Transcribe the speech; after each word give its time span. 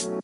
Hello 0.00 0.16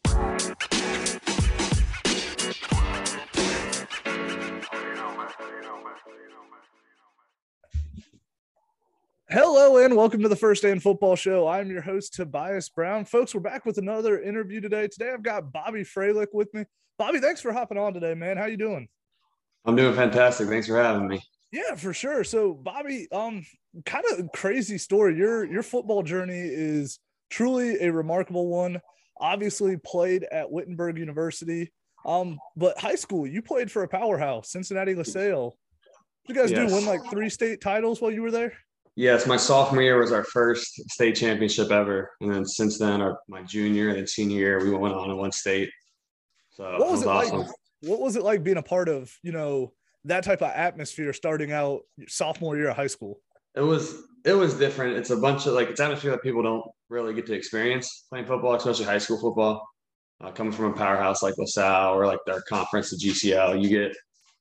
and 9.84 9.94
welcome 9.94 10.22
to 10.22 10.30
the 10.30 10.36
First 10.36 10.62
Day 10.62 10.70
in 10.70 10.80
Football 10.80 11.14
Show. 11.16 11.46
I'm 11.46 11.70
your 11.70 11.82
host 11.82 12.14
Tobias 12.14 12.70
Brown. 12.70 13.04
Folks, 13.04 13.34
we're 13.34 13.42
back 13.42 13.66
with 13.66 13.76
another 13.76 14.22
interview 14.22 14.62
today. 14.62 14.88
Today 14.88 15.10
I've 15.12 15.22
got 15.22 15.53
Bobby 15.53 15.83
Froehlich 15.83 16.29
with 16.33 16.55
me. 16.55 16.65
Bobby, 16.97 17.19
thanks 17.19 17.43
for 17.43 17.53
hopping 17.53 17.77
on 17.77 17.93
today, 17.93 18.15
man. 18.15 18.39
How 18.39 18.47
you 18.47 18.57
doing? 18.57 18.89
I'm 19.67 19.77
doing 19.77 19.95
fantastic. 19.95 20.49
Thanks 20.49 20.69
for 20.69 20.83
having 20.83 21.07
me. 21.07 21.23
Yeah, 21.53 21.75
for 21.75 21.93
sure. 21.93 22.25
So, 22.25 22.55
Bobby, 22.55 23.09
um, 23.13 23.45
kind 23.85 24.05
of 24.13 24.33
crazy 24.33 24.79
story. 24.79 25.19
Your 25.19 25.45
your 25.45 25.63
football 25.63 26.03
journey 26.03 26.41
is 26.41 26.99
truly 27.29 27.83
a 27.83 27.93
remarkable 27.93 28.47
one. 28.47 28.81
Obviously, 29.21 29.77
played 29.77 30.25
at 30.25 30.51
Wittenberg 30.51 30.98
University. 30.98 31.73
Um, 32.05 32.38
but 32.56 32.79
high 32.79 32.95
school, 32.95 33.27
you 33.27 33.42
played 33.42 33.70
for 33.70 33.83
a 33.83 33.89
powerhouse, 33.89 34.51
Cincinnati 34.51 34.95
LaSalle. 34.95 35.56
You 36.29 36.34
guys 36.34 36.51
yes. 36.51 36.70
do 36.70 36.75
win 36.75 36.87
like 36.87 37.09
three 37.11 37.29
state 37.29 37.61
titles 37.61 38.01
while 38.01 38.11
you 38.11 38.23
were 38.23 38.30
there? 38.30 38.52
Yes, 38.95 39.27
my 39.27 39.37
sophomore 39.37 39.83
year 39.83 39.98
was 39.98 40.11
our 40.11 40.25
first 40.25 40.91
state 40.91 41.16
championship 41.16 41.70
ever, 41.70 42.12
and 42.20 42.33
then 42.33 42.47
since 42.47 42.79
then, 42.79 43.02
our 43.02 43.19
my 43.29 43.42
junior 43.42 43.91
and 43.91 44.09
senior 44.09 44.39
year, 44.39 44.65
we 44.65 44.70
went 44.70 44.95
on 44.95 45.11
and 45.11 45.19
won 45.19 45.30
state. 45.33 45.70
So 46.53 46.64
what 46.64 46.91
was, 46.91 47.03
it, 47.03 47.06
was 47.06 47.27
awesome. 47.27 47.39
like? 47.41 47.51
What 47.83 48.01
was 48.01 48.17
it 48.17 48.23
like 48.23 48.42
being 48.42 48.56
a 48.56 48.62
part 48.62 48.89
of 48.89 49.12
you 49.23 49.33
know 49.33 49.73
that 50.05 50.25
type 50.25 50.41
of 50.41 50.51
atmosphere 50.51 51.12
starting 51.12 51.53
out 51.53 51.83
sophomore 52.09 52.56
year 52.56 52.70
of 52.70 52.77
high 52.77 52.87
school? 52.87 53.20
It 53.56 53.62
was 53.62 54.02
it 54.24 54.34
was 54.34 54.55
different. 54.55 54.96
It's 54.96 55.10
a 55.10 55.16
bunch 55.16 55.46
of 55.46 55.55
like 55.55 55.69
it's 55.69 55.80
atmosphere 55.80 56.12
that 56.12 56.23
people 56.23 56.42
don't 56.42 56.64
really 56.88 57.14
get 57.14 57.27
to 57.27 57.34
experience 57.34 58.06
playing 58.10 58.27
football, 58.27 58.55
especially 58.55 58.84
high 58.84 58.98
school 58.98 59.20
football. 59.20 59.66
Uh, 60.19 60.30
coming 60.30 60.52
from 60.52 60.73
a 60.73 60.73
powerhouse 60.73 61.23
like 61.23 61.34
LaSalle 61.37 61.95
or 61.95 62.06
like 62.06 62.20
their 62.24 62.41
conference, 62.48 62.91
the 62.91 62.97
GCL, 62.97 63.62
you 63.62 63.69
get 63.69 63.94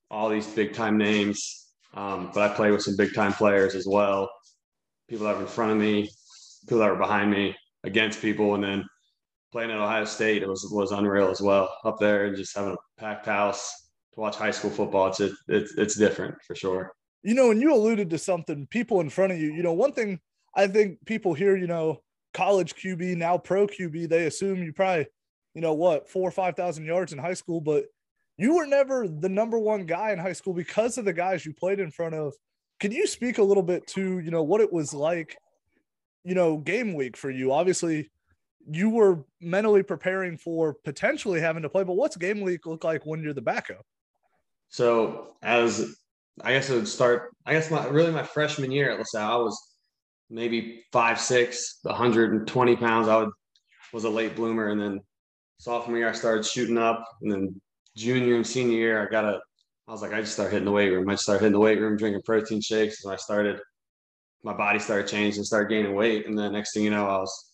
all 0.09 0.29
these 0.29 0.47
big 0.47 0.73
time 0.73 0.97
names. 0.97 1.67
Um, 1.93 2.31
but 2.33 2.49
I 2.49 2.55
played 2.55 2.71
with 2.71 2.81
some 2.81 2.95
big 2.95 3.13
time 3.13 3.33
players 3.33 3.75
as 3.75 3.85
well 3.85 4.29
people 5.09 5.25
that 5.25 5.35
were 5.35 5.41
in 5.41 5.47
front 5.47 5.71
of 5.71 5.77
me, 5.77 6.09
people 6.61 6.79
that 6.79 6.89
were 6.89 6.97
behind 6.97 7.31
me, 7.31 7.55
against 7.83 8.21
people, 8.21 8.55
and 8.55 8.63
then 8.63 8.83
playing 9.51 9.71
at 9.71 9.77
Ohio 9.77 10.05
State, 10.05 10.41
it 10.41 10.49
was 10.49 10.67
was 10.71 10.91
unreal 10.91 11.29
as 11.29 11.41
well. 11.41 11.73
Up 11.85 11.97
there 11.99 12.25
and 12.25 12.35
just 12.35 12.55
having 12.55 12.73
a 12.73 12.99
packed 12.99 13.25
house 13.25 13.71
to 14.13 14.19
watch 14.19 14.35
high 14.35 14.51
school 14.51 14.71
football, 14.71 15.07
it's 15.07 15.19
it's 15.47 15.77
it's 15.77 15.95
different 15.97 16.35
for 16.47 16.55
sure. 16.55 16.91
You 17.25 17.33
know, 17.33 17.49
and 17.49 17.59
you 17.59 17.73
alluded 17.73 18.11
to 18.11 18.19
something, 18.19 18.67
people 18.67 19.01
in 19.01 19.09
front 19.09 19.33
of 19.33 19.39
you. 19.39 19.51
You 19.51 19.63
know, 19.63 19.73
one 19.73 19.93
thing 19.93 20.19
I 20.55 20.67
think 20.67 21.03
people 21.05 21.33
hear, 21.33 21.57
you 21.57 21.65
know, 21.65 22.01
college 22.35 22.75
QB 22.75 23.17
now 23.17 23.37
pro 23.37 23.65
QB, 23.65 24.09
they 24.09 24.27
assume 24.27 24.61
you 24.61 24.71
probably, 24.71 25.07
you 25.55 25.61
know, 25.61 25.73
what 25.73 26.07
four 26.07 26.27
or 26.27 26.31
five 26.31 26.55
thousand 26.55 26.85
yards 26.85 27.13
in 27.13 27.19
high 27.19 27.33
school, 27.33 27.59
but 27.59 27.85
you 28.37 28.55
were 28.55 28.67
never 28.67 29.07
the 29.07 29.27
number 29.27 29.57
one 29.57 29.87
guy 29.87 30.11
in 30.11 30.19
high 30.19 30.33
school 30.33 30.53
because 30.53 30.99
of 30.99 31.05
the 31.05 31.13
guys 31.13 31.45
you 31.45 31.53
played 31.53 31.79
in 31.79 31.89
front 31.89 32.13
of 32.13 32.33
can 32.79 32.91
you 32.91 33.07
speak 33.07 33.37
a 33.37 33.43
little 33.43 33.63
bit 33.63 33.87
to, 33.87 34.19
you 34.19 34.29
know, 34.29 34.43
what 34.43 34.61
it 34.61 34.71
was 34.71 34.93
like, 34.93 35.37
you 36.23 36.35
know, 36.35 36.57
game 36.57 36.93
week 36.93 37.17
for 37.17 37.31
you? 37.31 37.51
Obviously, 37.51 38.11
you 38.69 38.89
were 38.89 39.23
mentally 39.41 39.81
preparing 39.81 40.37
for 40.37 40.73
potentially 40.83 41.39
having 41.39 41.63
to 41.63 41.69
play, 41.69 41.83
but 41.83 41.93
what's 41.93 42.17
game 42.17 42.41
week 42.41 42.65
look 42.65 42.83
like 42.83 43.05
when 43.05 43.23
you're 43.23 43.33
the 43.33 43.41
backup? 43.41 43.85
So 44.67 45.35
as 45.41 45.95
I 46.43 46.53
guess 46.53 46.69
it 46.69 46.75
would 46.75 46.87
start, 46.87 47.33
I 47.45 47.53
guess 47.53 47.71
my 47.71 47.85
really 47.87 48.11
my 48.11 48.23
freshman 48.23 48.71
year 48.71 48.91
at 48.91 48.99
LaSalle, 48.99 49.31
I 49.31 49.43
was 49.43 49.75
maybe 50.29 50.83
five, 50.91 51.19
six, 51.19 51.79
120 51.83 52.75
pounds. 52.75 53.07
I 53.07 53.17
would, 53.17 53.29
was 53.93 54.03
a 54.03 54.09
late 54.09 54.35
bloomer. 54.35 54.69
And 54.69 54.81
then 54.81 54.99
sophomore 55.59 55.97
year, 55.97 56.09
I 56.09 56.13
started 56.13 56.45
shooting 56.45 56.77
up. 56.77 57.05
And 57.21 57.31
then 57.31 57.61
junior 57.95 58.35
and 58.35 58.45
senior 58.45 58.77
year, 58.77 59.07
I 59.07 59.09
got 59.09 59.23
a 59.23 59.39
I 59.87 59.91
was 59.91 60.01
like, 60.01 60.13
I 60.13 60.21
just 60.21 60.33
started 60.33 60.51
hitting 60.51 60.65
the 60.65 60.71
weight 60.71 60.89
room. 60.89 61.07
I 61.07 61.13
just 61.13 61.23
started 61.23 61.41
hitting 61.41 61.53
the 61.53 61.59
weight 61.59 61.79
room, 61.79 61.95
drinking 61.95 62.23
protein 62.23 62.59
shakes. 62.59 63.03
And 63.03 63.13
I 63.13 63.17
started, 63.17 63.59
my 64.43 64.53
body 64.53 64.79
started 64.79 65.07
changing, 65.07 65.43
started 65.43 65.69
gaining 65.69 65.93
weight. 65.93 66.25
And 66.25 66.37
then 66.37 66.53
next 66.53 66.73
thing 66.73 66.83
you 66.83 66.89
know, 66.89 67.05
I 67.07 67.19
was 67.19 67.51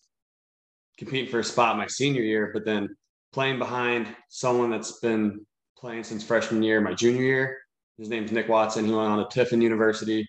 competing 0.97 1.29
for 1.29 1.39
a 1.39 1.43
spot 1.43 1.77
my 1.77 1.87
senior 1.87 2.21
year, 2.21 2.51
but 2.53 2.63
then 2.63 2.95
playing 3.33 3.59
behind 3.59 4.07
someone 4.29 4.69
that's 4.69 4.99
been 4.99 5.45
playing 5.77 6.05
since 6.05 6.23
freshman 6.23 6.63
year, 6.63 6.79
my 6.79 6.93
junior 6.93 7.21
year. 7.21 7.57
His 7.97 8.09
name's 8.09 8.31
Nick 8.31 8.49
Watson. 8.49 8.85
He 8.85 8.91
went 8.91 9.07
on 9.07 9.19
to 9.19 9.27
Tiffin 9.29 9.61
University, 9.61 10.27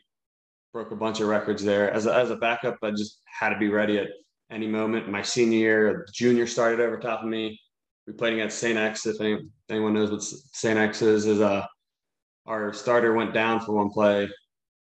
broke 0.72 0.90
a 0.90 0.96
bunch 0.96 1.20
of 1.20 1.28
records 1.28 1.64
there. 1.64 1.90
As 1.90 2.06
a, 2.06 2.14
as 2.14 2.30
a 2.30 2.36
backup, 2.36 2.76
I 2.82 2.90
just 2.90 3.20
had 3.26 3.50
to 3.50 3.58
be 3.58 3.68
ready 3.68 3.98
at 3.98 4.08
any 4.50 4.66
moment. 4.66 5.08
My 5.08 5.22
senior 5.22 5.58
year, 5.58 6.06
junior 6.12 6.46
started 6.46 6.80
over 6.80 6.98
top 6.98 7.22
of 7.22 7.28
me. 7.28 7.58
We 8.06 8.12
played 8.12 8.34
against 8.34 8.58
St. 8.58 8.76
X. 8.76 9.06
If, 9.06 9.20
any, 9.20 9.34
if 9.34 9.40
anyone 9.70 9.94
knows 9.94 10.10
what 10.10 10.22
St. 10.22 10.78
X 10.78 11.02
is, 11.02 11.26
is 11.26 11.40
a 11.40 11.68
our 12.46 12.72
starter 12.72 13.14
went 13.14 13.32
down 13.32 13.60
for 13.60 13.72
one 13.72 13.90
play. 13.90 14.28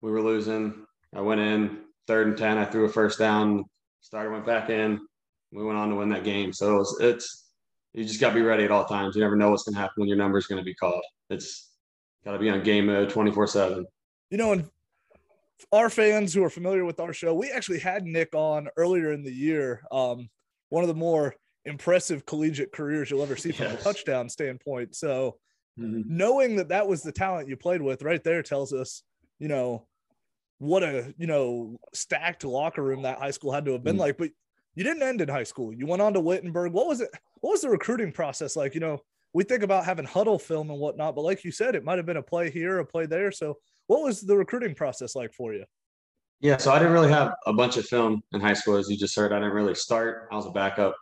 We 0.03 0.11
were 0.11 0.23
losing. 0.23 0.85
I 1.15 1.21
went 1.23 1.41
in 1.41 1.79
third 2.07 2.29
and 2.29 2.37
10. 2.37 2.59
I 2.59 2.65
threw 2.65 2.85
a 2.85 2.89
first 2.89 3.19
down. 3.19 3.65
Starter 4.01 4.31
went 4.31 4.47
back 4.47 4.69
in. 4.69 5.01
We 5.53 5.65
went 5.65 5.79
on 5.79 5.89
to 5.91 5.95
win 5.97 6.11
that 6.11 6.25
game. 6.25 6.53
So 6.53 6.75
it 6.75 6.79
was, 6.79 6.99
it's, 7.01 7.47
you 7.95 8.05
just 8.05 8.21
got 8.21 8.31
to 8.31 8.35
be 8.35 8.43
ready 8.43 8.65
at 8.65 8.71
all 8.71 8.85
times. 8.85 9.17
You 9.17 9.23
never 9.23 9.37
know 9.37 9.51
what's 9.51 9.63
going 9.63 9.75
to 9.75 9.81
happen 9.81 9.95
when 9.97 10.09
your 10.09 10.19
number 10.19 10.37
is 10.37 10.47
going 10.47 10.61
to 10.61 10.65
be 10.65 10.75
called. 10.75 11.03
It's 11.31 11.66
got 12.27 12.33
to 12.33 12.39
be 12.39 12.51
on 12.51 12.63
game 12.63 12.87
mode 12.87 13.09
24 13.09 13.47
7. 13.47 13.87
You 14.31 14.39
know, 14.39 14.53
and 14.53 14.69
our 15.73 15.89
fans 15.89 16.35
who 16.35 16.45
are 16.45 16.51
familiar 16.51 16.85
with 16.85 17.01
our 17.01 17.15
show, 17.15 17.33
we 17.33 17.51
actually 17.51 17.79
had 17.79 18.05
Nick 18.05 18.35
on 18.35 18.69
earlier 18.77 19.13
in 19.13 19.25
the 19.25 19.33
year. 19.33 19.83
Um, 19.91 20.29
one 20.69 20.85
of 20.85 20.89
the 20.89 20.95
more 20.95 21.35
impressive 21.65 22.27
collegiate 22.27 22.73
careers 22.73 23.11
you'll 23.11 23.23
ever 23.23 23.37
see 23.37 23.53
from 23.53 23.67
yes. 23.67 23.81
a 23.81 23.85
touchdown 23.85 24.29
standpoint. 24.29 24.95
So 24.95 25.39
Mm-hmm. 25.79 26.17
Knowing 26.17 26.57
that 26.57 26.69
that 26.69 26.89
was 26.89 27.03
the 27.03 27.13
talent 27.13 27.49
you 27.49 27.57
played 27.57 27.83
with 27.83 28.03
right 28.03 28.23
there 28.25 28.43
tells 28.43 28.73
us, 28.73 29.03
you 29.39 29.49
know, 29.49 29.87
what 30.59 30.83
a, 30.83 31.15
you 31.19 31.27
know, 31.27 31.79
stacked 31.93 32.45
locker 32.45 32.83
room 32.83 33.03
that 33.03 33.19
high 33.19 33.31
school 33.31 33.53
had 33.53 33.67
to 33.67 33.73
have 33.73 33.85
been 33.85 33.95
mm-hmm. 33.95 34.03
like. 34.03 34.19
But 34.19 34.31
you 34.75 34.85
didn't 34.85 35.03
end 35.03 35.21
in 35.21 35.29
high 35.29 35.43
school. 35.43 35.73
You 35.73 35.87
went 35.87 36.03
on 36.03 36.15
to 36.15 36.21
Wittenberg. 36.21 36.73
What 36.73 36.87
was 36.87 37.01
it? 37.01 37.11
What 37.41 37.53
was 37.53 37.61
the 37.61 37.69
recruiting 37.69 38.13
process 38.13 38.57
like? 38.57 38.75
You 38.75 38.81
know, 38.81 39.03
we 39.37 39.45
think 39.45 39.63
about 39.63 39.85
having 39.85 40.07
Hudl 40.07 40.41
film 40.41 40.71
and 40.71 40.79
whatnot, 40.79 41.15
but 41.15 41.21
like 41.21 41.45
you 41.45 41.53
said, 41.53 41.75
it 41.75 41.85
might 41.85 41.99
have 41.99 42.07
been 42.07 42.17
a 42.17 42.23
play 42.23 42.51
here, 42.51 42.79
a 42.79 42.87
play 42.87 43.05
there. 43.05 43.31
So, 43.31 43.59
what 43.87 44.03
was 44.03 44.23
the 44.23 44.35
recruiting 44.35 44.75
process 44.75 45.15
like 45.15 45.35
for 45.35 45.53
you? 45.53 45.67
Yeah, 46.41 46.57
so 46.57 46.73
I 46.73 46.79
didn't 46.79 46.95
really 46.95 47.11
have 47.11 47.35
a 47.45 47.53
bunch 47.53 47.77
of 47.77 47.85
film 47.85 48.23
in 48.33 48.41
high 48.41 48.55
school, 48.55 48.77
as 48.77 48.89
you 48.89 48.97
just 48.97 49.15
heard. 49.15 49.33
I 49.33 49.37
didn't 49.37 49.53
really 49.53 49.75
start. 49.75 50.29
I 50.33 50.37
was 50.37 50.47
a 50.47 50.51
backup 50.51 50.97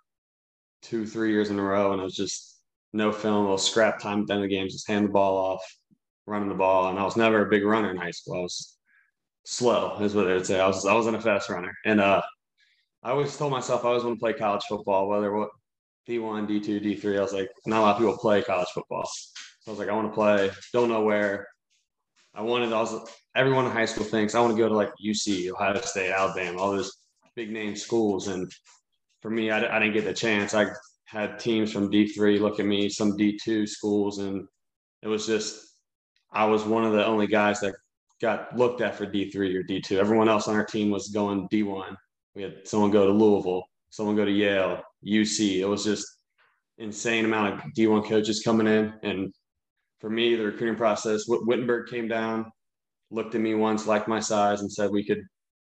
two, 0.82 1.06
three 1.06 1.30
years 1.30 1.50
in 1.50 1.60
a 1.60 1.62
row, 1.62 1.92
and 1.92 2.00
I 2.00 2.04
was 2.04 2.16
just 2.16 2.60
no 2.92 3.12
film, 3.12 3.42
little 3.42 3.56
scrap 3.56 4.00
time 4.00 4.22
at 4.22 4.26
the 4.26 4.32
end 4.32 4.42
of 4.42 4.50
the 4.50 4.56
games, 4.56 4.72
just 4.72 4.88
hand 4.88 5.04
the 5.04 5.12
ball 5.12 5.36
off, 5.36 5.62
running 6.26 6.48
the 6.48 6.56
ball. 6.56 6.90
And 6.90 6.98
I 6.98 7.04
was 7.04 7.16
never 7.16 7.46
a 7.46 7.48
big 7.48 7.64
runner 7.64 7.92
in 7.92 7.96
high 7.96 8.10
school. 8.10 8.38
I 8.38 8.40
was 8.40 8.76
slow, 9.44 9.96
is 10.00 10.16
what 10.16 10.24
they 10.24 10.32
would 10.32 10.44
say. 10.44 10.58
I 10.58 10.66
was 10.66 10.84
I 10.84 10.94
wasn't 10.94 11.14
a 11.14 11.20
fast 11.20 11.50
runner. 11.50 11.72
And 11.84 12.00
uh 12.00 12.20
I 13.04 13.10
always 13.10 13.36
told 13.36 13.52
myself 13.52 13.84
I 13.84 13.88
always 13.90 14.02
want 14.02 14.16
to 14.16 14.20
play 14.20 14.32
college 14.32 14.64
football, 14.68 15.08
whether 15.08 15.32
what 15.32 15.50
D1, 16.08 16.48
D2, 16.48 16.82
D3. 16.82 17.18
I 17.18 17.22
was 17.22 17.32
like, 17.32 17.48
not 17.66 17.80
a 17.80 17.82
lot 17.82 17.94
of 17.94 17.98
people 17.98 18.16
play 18.18 18.42
college 18.42 18.68
football. 18.74 19.04
So 19.06 19.68
I 19.68 19.70
was 19.70 19.78
like, 19.78 19.88
I 19.88 19.92
want 19.92 20.08
to 20.08 20.14
play, 20.14 20.50
don't 20.72 20.88
know 20.88 21.02
where. 21.02 21.46
I 22.34 22.42
wanted, 22.42 22.70
was, 22.70 23.08
everyone 23.36 23.64
in 23.64 23.70
high 23.70 23.84
school 23.84 24.04
thinks 24.04 24.34
I 24.34 24.40
want 24.40 24.52
to 24.52 24.58
go 24.58 24.68
to 24.68 24.74
like 24.74 24.90
UC, 25.04 25.50
Ohio 25.50 25.80
State, 25.80 26.10
Alabama, 26.10 26.58
all 26.58 26.72
those 26.72 26.92
big 27.36 27.50
name 27.50 27.76
schools. 27.76 28.28
And 28.28 28.50
for 29.22 29.30
me, 29.30 29.50
I, 29.50 29.58
I 29.58 29.78
didn't 29.78 29.94
get 29.94 30.04
the 30.04 30.12
chance. 30.12 30.52
I 30.54 30.66
had 31.06 31.38
teams 31.38 31.72
from 31.72 31.90
D3 31.90 32.40
look 32.40 32.60
at 32.60 32.66
me, 32.66 32.88
some 32.88 33.16
D2 33.16 33.68
schools, 33.68 34.18
and 34.18 34.46
it 35.02 35.08
was 35.08 35.26
just 35.26 35.74
I 36.32 36.44
was 36.44 36.64
one 36.64 36.84
of 36.84 36.92
the 36.92 37.06
only 37.06 37.28
guys 37.28 37.60
that 37.60 37.74
got 38.20 38.56
looked 38.56 38.80
at 38.80 38.96
for 38.96 39.06
D3 39.06 39.54
or 39.54 39.62
D2. 39.62 39.98
Everyone 39.98 40.28
else 40.28 40.48
on 40.48 40.56
our 40.56 40.64
team 40.64 40.90
was 40.90 41.08
going 41.08 41.48
D1. 41.48 41.94
We 42.34 42.42
had 42.42 42.66
someone 42.66 42.90
go 42.90 43.06
to 43.06 43.12
Louisville, 43.12 43.64
someone 43.94 44.16
go 44.16 44.24
to 44.24 44.30
Yale, 44.30 44.82
UC. 45.06 45.60
It 45.60 45.66
was 45.66 45.84
just 45.84 46.04
insane 46.78 47.24
amount 47.24 47.54
of 47.54 47.60
D1 47.74 48.08
coaches 48.08 48.42
coming 48.44 48.66
in. 48.66 48.92
And 49.04 49.32
for 50.00 50.10
me, 50.10 50.34
the 50.34 50.46
recruiting 50.46 50.74
process, 50.76 51.26
Wittenberg 51.28 51.88
came 51.88 52.08
down, 52.08 52.50
looked 53.12 53.36
at 53.36 53.40
me 53.40 53.54
once, 53.54 53.86
liked 53.86 54.08
my 54.08 54.18
size, 54.18 54.62
and 54.62 54.72
said 54.72 54.90
we 54.90 55.04
could 55.04 55.22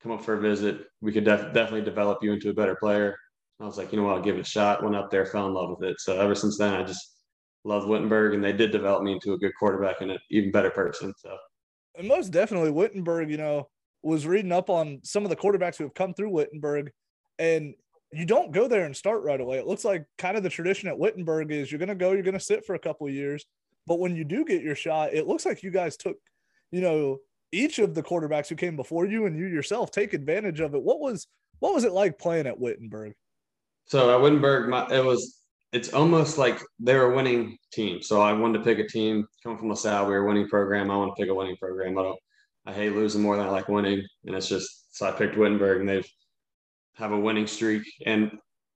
come 0.03 0.11
up 0.11 0.21
for 0.21 0.33
a 0.33 0.41
visit. 0.41 0.81
We 0.99 1.13
could 1.13 1.23
def- 1.23 1.53
definitely 1.53 1.83
develop 1.83 2.19
you 2.21 2.33
into 2.33 2.49
a 2.49 2.53
better 2.53 2.75
player. 2.75 3.15
I 3.61 3.65
was 3.65 3.77
like, 3.77 3.93
you 3.93 3.97
know 3.97 4.05
what, 4.05 4.17
I'll 4.17 4.23
give 4.23 4.35
it 4.35 4.41
a 4.41 4.43
shot. 4.43 4.83
Went 4.83 4.97
up 4.97 5.09
there, 5.09 5.25
fell 5.25 5.47
in 5.47 5.53
love 5.53 5.77
with 5.77 5.89
it. 5.89 6.01
So 6.01 6.19
ever 6.19 6.35
since 6.35 6.57
then, 6.57 6.73
I 6.73 6.83
just 6.83 7.15
love 7.63 7.87
Wittenberg, 7.87 8.33
and 8.33 8.43
they 8.43 8.53
did 8.53 8.71
develop 8.71 9.03
me 9.03 9.13
into 9.13 9.31
a 9.31 9.37
good 9.37 9.53
quarterback 9.57 10.01
and 10.01 10.11
an 10.11 10.19
even 10.29 10.51
better 10.51 10.71
person. 10.71 11.13
So, 11.17 11.37
and 11.97 12.07
most 12.07 12.31
definitely, 12.31 12.71
Wittenberg, 12.71 13.29
you 13.29 13.37
know, 13.37 13.69
was 14.03 14.27
reading 14.27 14.51
up 14.51 14.69
on 14.69 14.99
some 15.03 15.23
of 15.23 15.29
the 15.29 15.37
quarterbacks 15.37 15.77
who 15.77 15.85
have 15.85 15.93
come 15.93 16.13
through 16.13 16.31
Wittenberg, 16.31 16.91
and 17.37 17.75
you 18.11 18.25
don't 18.25 18.51
go 18.51 18.67
there 18.67 18.85
and 18.85 18.95
start 18.95 19.23
right 19.23 19.39
away. 19.39 19.59
It 19.59 19.67
looks 19.67 19.85
like 19.85 20.05
kind 20.17 20.35
of 20.35 20.43
the 20.43 20.49
tradition 20.49 20.89
at 20.89 20.97
Wittenberg 20.97 21.51
is 21.51 21.71
you're 21.71 21.79
going 21.79 21.89
to 21.89 21.95
go, 21.95 22.11
you're 22.11 22.23
going 22.23 22.33
to 22.33 22.39
sit 22.39 22.65
for 22.65 22.75
a 22.75 22.79
couple 22.79 23.07
of 23.07 23.13
years, 23.13 23.45
but 23.85 23.99
when 23.99 24.15
you 24.15 24.23
do 24.23 24.45
get 24.45 24.63
your 24.63 24.75
shot, 24.75 25.13
it 25.13 25.27
looks 25.27 25.45
like 25.45 25.63
you 25.63 25.71
guys 25.71 25.95
took, 25.95 26.17
you 26.71 26.81
know, 26.81 27.19
each 27.51 27.79
of 27.79 27.93
the 27.95 28.03
quarterbacks 28.03 28.47
who 28.47 28.55
came 28.55 28.75
before 28.75 29.05
you 29.05 29.25
and 29.25 29.37
you 29.37 29.47
yourself 29.47 29.91
take 29.91 30.13
advantage 30.13 30.59
of 30.59 30.75
it. 30.75 30.81
What 30.81 30.99
was 30.99 31.27
what 31.59 31.73
was 31.73 31.83
it 31.83 31.91
like 31.91 32.17
playing 32.17 32.47
at 32.47 32.59
Wittenberg? 32.59 33.13
So 33.85 34.15
at 34.15 34.21
Wittenberg, 34.21 34.69
my, 34.69 34.87
it 34.89 35.03
was 35.03 35.39
it's 35.71 35.93
almost 35.93 36.37
like 36.37 36.59
they're 36.79 37.11
a 37.11 37.15
winning 37.15 37.57
team. 37.71 38.01
So 38.01 38.21
I 38.21 38.33
wanted 38.33 38.59
to 38.59 38.63
pick 38.63 38.79
a 38.79 38.87
team 38.87 39.27
coming 39.43 39.57
from 39.57 39.69
LaSalle. 39.69 40.05
We 40.05 40.13
were 40.13 40.25
a 40.25 40.27
winning 40.27 40.47
program. 40.47 40.89
I 40.89 40.97
want 40.97 41.15
to 41.15 41.21
pick 41.21 41.29
a 41.29 41.35
winning 41.35 41.57
program. 41.57 41.97
I 41.97 42.03
don't. 42.03 42.19
I 42.65 42.73
hate 42.73 42.93
losing 42.93 43.21
more 43.21 43.37
than 43.37 43.45
I 43.45 43.49
like 43.49 43.67
winning, 43.67 44.05
and 44.25 44.35
it's 44.35 44.47
just 44.47 44.95
so 44.95 45.07
I 45.07 45.11
picked 45.11 45.37
Wittenberg, 45.37 45.79
and 45.79 45.89
they've 45.89 46.07
have 46.99 47.11
a 47.11 47.19
winning 47.19 47.47
streak. 47.47 47.83
And 48.05 48.31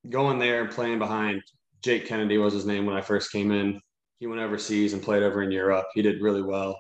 going 0.10 0.40
there 0.40 0.62
and 0.62 0.72
playing 0.72 1.00
behind 1.00 1.42
Jake 1.84 2.08
Kennedy 2.08 2.38
was 2.38 2.54
his 2.54 2.66
name 2.66 2.86
when 2.86 2.96
I 2.96 3.02
first 3.02 3.32
came 3.32 3.52
in. 3.52 3.80
He 4.20 4.28
went 4.28 4.42
overseas 4.42 4.94
and 4.94 5.04
played 5.04 5.22
over 5.22 5.44
in 5.44 5.52
Europe. 5.52 5.86
He 5.94 6.02
did 6.02 6.22
really 6.22 6.42
well. 6.42 6.80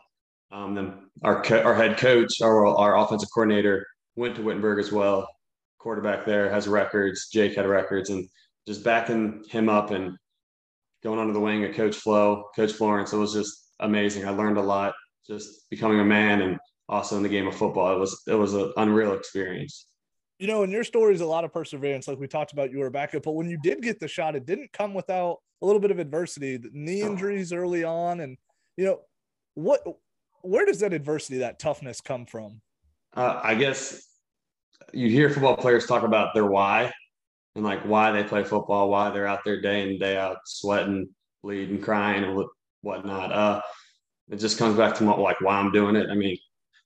Um, 0.51 0.75
then 0.75 1.09
our 1.23 1.41
co- 1.41 1.61
our 1.61 1.75
head 1.75 1.97
coach, 1.97 2.41
our 2.41 2.65
our 2.65 2.97
offensive 2.97 3.29
coordinator, 3.33 3.85
went 4.15 4.35
to 4.35 4.43
Wittenberg 4.43 4.79
as 4.79 4.91
well. 4.91 5.27
Quarterback 5.79 6.25
there 6.25 6.49
has 6.49 6.67
records. 6.67 7.27
Jake 7.33 7.55
had 7.55 7.65
records, 7.65 8.09
and 8.09 8.27
just 8.65 8.83
backing 8.83 9.43
him 9.49 9.67
up 9.67 9.91
and 9.91 10.15
going 11.03 11.19
under 11.19 11.33
the 11.33 11.39
wing 11.39 11.65
of 11.65 11.75
Coach 11.75 11.95
Flo, 11.95 12.45
Coach 12.55 12.71
Florence. 12.71 13.11
It 13.11 13.17
was 13.17 13.33
just 13.33 13.73
amazing. 13.79 14.25
I 14.25 14.29
learned 14.29 14.57
a 14.57 14.61
lot 14.61 14.93
just 15.27 15.69
becoming 15.69 15.99
a 15.99 16.05
man 16.05 16.41
and 16.41 16.57
also 16.87 17.17
in 17.17 17.23
the 17.23 17.29
game 17.29 17.47
of 17.47 17.55
football. 17.55 17.93
It 17.93 17.99
was 17.99 18.21
it 18.27 18.35
was 18.35 18.53
an 18.53 18.71
unreal 18.77 19.13
experience. 19.13 19.87
You 20.43 20.47
know, 20.47 20.63
in 20.63 20.71
your 20.71 20.83
story 20.83 21.13
is 21.13 21.21
a 21.21 21.25
lot 21.25 21.45
of 21.45 21.53
perseverance, 21.53 22.05
like 22.05 22.19
we 22.19 22.27
talked 22.27 22.51
about. 22.51 22.69
You 22.69 22.79
were 22.79 22.87
a 22.87 22.91
backup, 22.91 23.23
but 23.23 23.31
when 23.31 23.49
you 23.49 23.57
did 23.63 23.81
get 23.81 24.01
the 24.01 24.09
shot, 24.09 24.35
it 24.35 24.45
didn't 24.45 24.73
come 24.73 24.93
without 24.93 25.37
a 25.61 25.65
little 25.65 25.79
bit 25.79 25.89
of 25.89 25.99
adversity, 25.99 26.57
The 26.57 26.69
knee 26.73 27.01
injuries 27.01 27.53
early 27.53 27.85
on, 27.85 28.19
and 28.19 28.35
you 28.75 28.83
know 28.83 28.99
what? 29.53 29.79
Where 30.41 30.65
does 30.65 30.81
that 30.81 30.91
adversity, 30.91 31.37
that 31.37 31.59
toughness, 31.59 32.01
come 32.01 32.25
from? 32.25 32.59
Uh, 33.15 33.39
I 33.41 33.55
guess 33.55 34.05
you 34.91 35.07
hear 35.07 35.29
football 35.29 35.55
players 35.55 35.87
talk 35.87 36.03
about 36.03 36.33
their 36.33 36.47
why, 36.47 36.91
and 37.55 37.63
like 37.63 37.79
why 37.83 38.11
they 38.11 38.25
play 38.25 38.43
football, 38.43 38.89
why 38.89 39.11
they're 39.11 39.25
out 39.25 39.45
there 39.45 39.61
day 39.61 39.89
in 39.89 39.97
day 39.97 40.17
out, 40.17 40.39
sweating, 40.43 41.07
bleeding, 41.41 41.79
crying, 41.79 42.25
and 42.25 42.45
whatnot. 42.81 43.31
Uh, 43.31 43.61
it 44.29 44.41
just 44.41 44.57
comes 44.57 44.75
back 44.75 44.93
to 44.95 45.05
like 45.05 45.39
why 45.39 45.55
I'm 45.55 45.71
doing 45.71 45.95
it. 45.95 46.09
I 46.09 46.15
mean, 46.15 46.37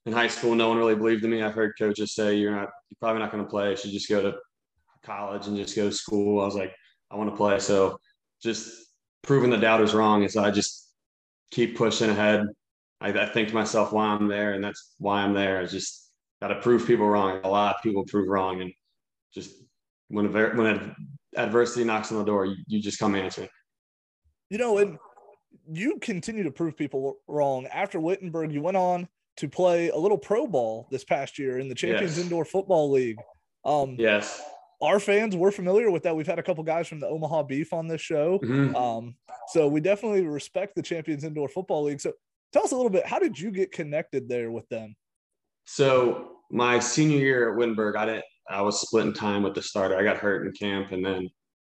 in 0.08 0.14
high 0.14 0.28
school, 0.28 0.56
no 0.56 0.70
one 0.70 0.78
really 0.78 0.96
believed 0.96 1.26
in 1.26 1.32
me. 1.32 1.44
I've 1.44 1.54
heard 1.54 1.74
coaches 1.78 2.16
say 2.16 2.36
you're 2.36 2.56
not, 2.56 2.70
you're 2.90 2.98
probably 3.00 3.20
not 3.20 3.30
going 3.30 3.44
to 3.44 3.50
play. 3.50 3.72
You 3.72 3.76
should 3.76 3.92
just 3.92 4.10
go 4.10 4.22
to 4.22 4.38
college 5.04 5.48
and 5.48 5.58
just 5.58 5.76
go 5.76 5.90
to 5.90 5.96
school. 5.96 6.42
I 6.42 6.46
was 6.46 6.56
like, 6.56 6.74
I 7.12 7.18
want 7.18 7.30
to 7.30 7.36
play. 7.36 7.60
So 7.60 8.00
just 8.42 8.74
proving 9.22 9.50
the 9.50 9.58
doubters 9.58 9.94
wrong 9.94 10.24
is 10.24 10.38
I 10.38 10.50
just 10.50 10.94
keep 11.52 11.78
pushing 11.78 12.10
ahead. 12.10 12.46
I, 13.02 13.10
I 13.10 13.26
think 13.26 13.50
to 13.50 13.54
myself 13.54 13.92
why 13.92 14.06
I'm 14.06 14.30
there, 14.30 14.54
and 14.54 14.64
that's 14.64 14.96
why 14.98 15.22
I'm 15.22 15.34
there. 15.34 15.60
I 15.60 15.66
just 15.66 16.10
got 16.42 16.48
to 16.48 16.62
prove 16.62 16.88
people 16.88 17.08
wrong. 17.08 17.42
A 17.44 17.50
lot 17.50 17.76
of 17.76 17.84
people 17.84 18.06
prove 18.06 18.30
wrong, 18.30 18.62
and 18.62 18.72
just 19.34 19.52
when 20.08 20.32
when 20.32 20.96
adversity 21.36 21.84
knocks 21.84 22.14
on 22.14 22.18
the 22.18 22.24
door, 22.24 22.46
you, 22.46 22.56
you 22.66 22.82
just 22.82 22.98
come 22.98 23.14
answering. 23.14 23.50
You 24.50 24.58
know, 24.58 24.78
and 24.78 24.98
you 25.72 26.00
continue 26.00 26.44
to 26.44 26.52
prove 26.52 26.78
people 26.78 27.18
wrong. 27.28 27.68
After 27.68 28.00
Wittenberg, 28.00 28.54
you 28.54 28.62
went 28.62 28.78
on 28.78 29.08
to 29.38 29.48
play 29.48 29.90
a 29.90 29.98
little 29.98 30.18
pro 30.18 30.48
ball 30.48 30.88
this 30.92 31.04
past 31.04 31.38
year 31.38 31.60
in 31.60 31.70
the 31.70 31.76
Champions 31.76 32.18
yes. 32.18 32.26
Indoor 32.26 32.46
Football 32.46 32.92
League. 32.92 33.18
Um, 33.66 33.96
yes. 33.98 34.42
Our 34.82 35.00
fans 35.00 35.36
were 35.36 35.52
familiar 35.52 35.90
with 35.90 36.04
that. 36.04 36.16
We've 36.16 36.28
had 36.28 36.40
a 36.40 36.44
couple 36.44 36.64
guys 36.64 36.88
from 36.88 37.00
the 37.00 37.08
Omaha 37.08 37.44
Beef 37.44 37.74
on 37.74 37.88
this 37.88 38.02
show. 38.02 38.40
Mm-hmm. 38.40 38.76
Um, 38.76 39.16
so 39.50 39.68
we 39.68 39.82
definitely 39.82 40.26
respect 40.28 40.76
the 40.76 40.84
Champions 40.84 41.24
Indoor 41.24 41.50
Football 41.50 41.86
League. 41.86 42.00
So 42.00 42.14
tell 42.54 42.64
us 42.64 42.72
a 42.72 42.76
little 42.76 42.92
bit, 42.92 43.06
how 43.06 43.18
did 43.18 43.40
you 43.40 43.52
get 43.52 43.72
connected 43.72 44.30
there 44.30 44.52
with 44.52 44.68
them? 44.70 44.96
So 45.66 46.34
my 46.52 46.80
senior 46.80 47.18
year 47.18 47.52
at 47.52 47.58
Wittenberg, 47.58 47.96
I 47.96 48.06
didn't 48.06 48.26
I 48.50 48.62
was 48.62 48.82
splitting 48.82 49.14
time 49.14 49.44
with 49.44 49.56
the 49.56 49.62
starter. 49.62 49.98
I 49.98 50.04
got 50.04 50.18
hurt 50.18 50.46
in 50.46 50.54
camp, 50.54 50.92
and 50.92 51.06
then 51.06 51.30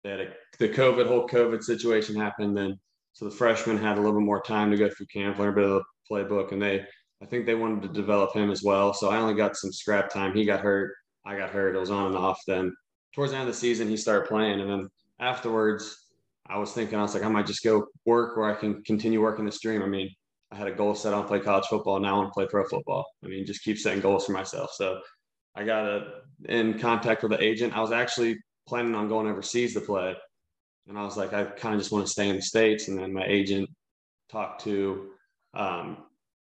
they 0.03 0.11
had 0.11 0.19
a, 0.19 0.27
the 0.59 0.69
COVID 0.69 1.07
whole 1.07 1.27
COVID 1.27 1.63
situation 1.63 2.15
happened. 2.15 2.55
Then 2.55 2.79
so 3.13 3.25
the 3.25 3.31
freshmen 3.31 3.77
had 3.77 3.97
a 3.97 4.01
little 4.01 4.19
bit 4.19 4.25
more 4.25 4.41
time 4.41 4.71
to 4.71 4.77
go 4.77 4.89
through 4.89 5.07
camp, 5.07 5.39
learn 5.39 5.49
a 5.49 5.55
bit 5.55 5.63
of 5.65 5.69
the 5.71 5.83
playbook, 6.11 6.51
and 6.51 6.61
they 6.61 6.85
I 7.21 7.25
think 7.25 7.45
they 7.45 7.55
wanted 7.55 7.81
to 7.83 7.89
develop 7.89 8.33
him 8.33 8.49
as 8.49 8.63
well. 8.63 8.93
So 8.93 9.09
I 9.09 9.17
only 9.17 9.35
got 9.35 9.57
some 9.57 9.73
scrap 9.73 10.11
time. 10.11 10.33
He 10.33 10.45
got 10.45 10.61
hurt. 10.61 10.93
I 11.25 11.37
got 11.37 11.49
hurt. 11.49 11.75
It 11.75 11.79
was 11.79 11.91
on 11.91 12.07
and 12.07 12.15
off. 12.15 12.39
Then 12.47 12.73
towards 13.13 13.31
the 13.31 13.37
end 13.37 13.47
of 13.47 13.53
the 13.53 13.59
season, 13.59 13.89
he 13.89 13.97
started 13.97 14.27
playing, 14.27 14.61
and 14.61 14.69
then 14.69 14.89
afterwards, 15.19 16.05
I 16.47 16.57
was 16.57 16.71
thinking 16.71 16.97
I 16.97 17.01
was 17.01 17.13
like 17.13 17.23
I 17.23 17.29
might 17.29 17.45
just 17.45 17.63
go 17.63 17.87
work 18.05 18.37
where 18.37 18.49
I 18.49 18.55
can 18.55 18.83
continue 18.83 19.21
working 19.21 19.45
this 19.45 19.59
dream. 19.59 19.83
I 19.83 19.87
mean, 19.87 20.09
I 20.51 20.55
had 20.55 20.67
a 20.67 20.71
goal 20.71 20.95
set 20.95 21.13
on 21.13 21.27
play 21.27 21.39
college 21.39 21.65
football. 21.65 21.99
Now 21.99 22.15
I 22.15 22.17
want 22.17 22.29
to 22.29 22.33
play 22.33 22.47
pro 22.47 22.65
football. 22.67 23.05
I 23.23 23.27
mean, 23.27 23.45
just 23.45 23.63
keep 23.63 23.77
setting 23.77 24.01
goals 24.01 24.25
for 24.25 24.31
myself. 24.31 24.71
So 24.73 24.99
I 25.55 25.63
got 25.63 25.85
a, 25.85 26.07
in 26.45 26.79
contact 26.79 27.21
with 27.21 27.33
the 27.33 27.43
agent. 27.43 27.75
I 27.75 27.81
was 27.81 27.91
actually 27.91 28.37
planning 28.67 28.95
on 28.95 29.09
going 29.09 29.27
overseas 29.27 29.73
to 29.73 29.81
play. 29.81 30.15
And 30.87 30.97
I 30.97 31.03
was 31.03 31.17
like, 31.17 31.33
I 31.33 31.43
kind 31.43 31.75
of 31.75 31.81
just 31.81 31.91
want 31.91 32.05
to 32.05 32.11
stay 32.11 32.29
in 32.29 32.37
the 32.37 32.41
States. 32.41 32.87
And 32.87 32.97
then 32.97 33.13
my 33.13 33.25
agent 33.25 33.69
talked 34.31 34.63
to 34.63 35.09
um, 35.53 35.97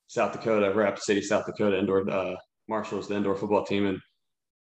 South 0.06 0.32
Dakota, 0.32 0.72
Rapid 0.74 1.02
City, 1.02 1.22
South 1.22 1.46
Dakota 1.46 1.78
indoor, 1.78 2.08
uh, 2.10 2.36
Marshals 2.68 3.08
the 3.08 3.16
indoor 3.16 3.36
football 3.36 3.64
team. 3.64 3.86
And 3.86 3.98